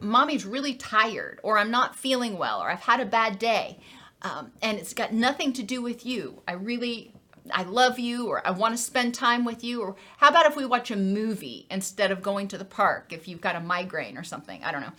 mommy's 0.00 0.44
really 0.44 0.74
tired, 0.74 1.38
or 1.42 1.58
I'm 1.58 1.70
not 1.70 1.96
feeling 1.96 2.36
well, 2.36 2.60
or 2.60 2.70
I've 2.70 2.80
had 2.80 3.00
a 3.00 3.06
bad 3.06 3.38
day, 3.38 3.78
um, 4.22 4.50
and 4.60 4.78
it's 4.78 4.94
got 4.94 5.12
nothing 5.12 5.52
to 5.54 5.62
do 5.62 5.80
with 5.80 6.04
you. 6.04 6.42
I 6.48 6.52
really, 6.52 7.14
I 7.52 7.62
love 7.62 7.98
you, 7.98 8.28
or 8.28 8.46
I 8.46 8.50
want 8.50 8.76
to 8.76 8.82
spend 8.82 9.14
time 9.14 9.44
with 9.44 9.62
you, 9.64 9.82
or 9.82 9.96
how 10.18 10.28
about 10.28 10.46
if 10.46 10.56
we 10.56 10.66
watch 10.66 10.90
a 10.90 10.96
movie 10.96 11.66
instead 11.70 12.10
of 12.10 12.22
going 12.22 12.48
to 12.48 12.58
the 12.58 12.64
park 12.64 13.12
if 13.12 13.28
you've 13.28 13.40
got 13.40 13.56
a 13.56 13.60
migraine 13.60 14.16
or 14.16 14.24
something? 14.24 14.62
I 14.64 14.72
don't 14.72 14.80
know. 14.80 14.92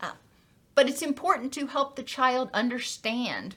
Uh, 0.00 0.12
but 0.74 0.88
it's 0.88 1.02
important 1.02 1.52
to 1.54 1.66
help 1.66 1.96
the 1.96 2.02
child 2.02 2.50
understand 2.52 3.56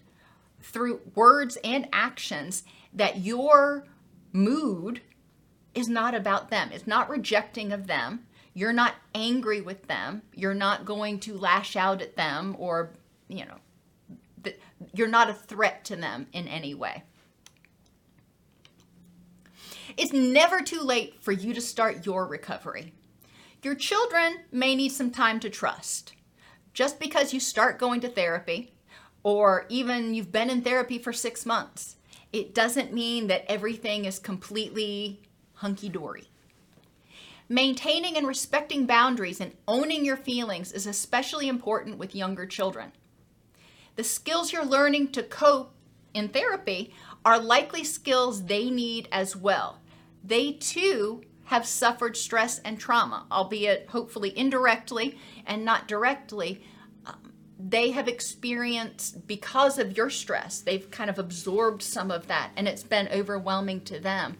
through 0.62 1.02
words 1.16 1.58
and 1.64 1.88
actions 1.94 2.64
that 2.94 3.20
your 3.20 3.86
mood 4.32 5.02
is 5.74 5.88
not 5.88 6.16
about 6.16 6.50
them. 6.50 6.70
It's 6.74 6.88
not 6.88 7.10
rejecting 7.10 7.72
of 7.72 7.88
them. 7.88 8.26
You're 8.54 8.74
not 8.74 8.96
angry 9.14 9.62
with 9.62 9.88
them. 9.88 10.24
You're 10.34 10.54
not 10.54 10.86
going 10.86 11.20
to 11.22 11.38
lash 11.38 11.76
out 11.76 12.02
at 12.02 12.16
them 12.16 12.56
or, 12.60 12.92
you 13.28 13.46
know, 13.46 13.56
you're 14.94 15.08
not 15.08 15.30
a 15.30 15.34
threat 15.34 15.86
to 15.86 15.96
them 15.96 16.28
in 16.34 16.48
any 16.48 16.74
way. 16.74 17.04
It's 19.98 20.14
never 20.14 20.62
too 20.62 20.82
late 20.82 21.16
for 21.22 21.32
you 21.32 21.54
to 21.54 21.62
start 21.62 22.06
your 22.06 22.28
recovery. 22.28 22.94
Your 23.64 23.76
children 23.76 24.40
may 24.52 24.76
need 24.76 24.90
some 24.90 25.12
time 25.12 25.40
to 25.42 25.50
trust. 25.50 26.14
Just 26.74 27.00
because 27.00 27.34
you 27.34 27.40
start 27.40 27.80
going 27.80 28.00
to 28.02 28.08
therapy 28.10 28.74
or 29.24 29.66
even 29.70 30.14
you've 30.14 30.32
been 30.32 30.50
in 30.50 30.62
therapy 30.62 30.98
for 30.98 31.12
six 31.12 31.46
months, 31.46 31.98
it 32.32 32.54
doesn't 32.54 32.94
mean 32.94 33.28
that 33.28 33.46
everything 33.50 34.06
is 34.06 34.20
completely 34.20 35.22
hunky 35.56 35.90
dory. 35.90 36.30
Maintaining 37.50 38.16
and 38.16 38.28
respecting 38.28 38.86
boundaries 38.86 39.42
and 39.42 39.54
owning 39.68 40.06
your 40.06 40.18
feelings 40.18 40.72
is 40.72 40.86
especially 40.86 41.48
important 41.48 41.98
with 41.98 42.16
younger 42.16 42.46
children. 42.46 42.92
The 43.96 44.04
skills 44.04 44.54
you're 44.54 44.64
learning 44.64 45.12
to 45.14 45.24
cope 45.24 45.74
in 46.14 46.30
therapy 46.30 46.94
are 47.26 47.40
likely 47.40 47.84
skills 47.84 48.46
they 48.46 48.70
need 48.70 49.08
as 49.12 49.36
well. 49.36 49.80
They 50.24 50.54
too 50.54 51.24
have 51.46 51.66
suffered 51.66 52.16
stress 52.16 52.60
and 52.60 52.80
trauma, 52.80 53.26
albeit 53.32 53.90
hopefully 53.90 54.38
indirectly 54.38 55.18
and 55.48 55.66
not 55.66 55.88
directly, 55.88 56.64
um, 57.06 57.34
they 57.60 57.92
have 57.92 58.08
experienced 58.08 59.26
because 59.26 59.80
of 59.80 59.98
your 59.98 60.12
stress 60.12 60.62
they've 60.62 60.92
kind 60.92 61.10
of 61.10 61.18
absorbed 61.18 61.82
some 61.82 62.12
of 62.12 62.28
that 62.28 62.52
and 62.56 62.68
it's 62.68 62.84
been 62.84 63.10
overwhelming 63.12 63.82
to 63.82 64.00
them. 64.00 64.38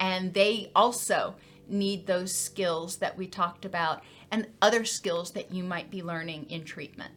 And 0.00 0.34
they 0.34 0.70
also 0.74 1.36
need 1.68 2.06
those 2.06 2.34
skills 2.34 2.96
that 2.96 3.16
we 3.16 3.26
talked 3.26 3.64
about 3.64 4.02
and 4.30 4.48
other 4.60 4.84
skills 4.84 5.30
that 5.32 5.52
you 5.52 5.62
might 5.62 5.90
be 5.90 6.02
learning 6.02 6.46
in 6.50 6.64
treatment 6.64 7.12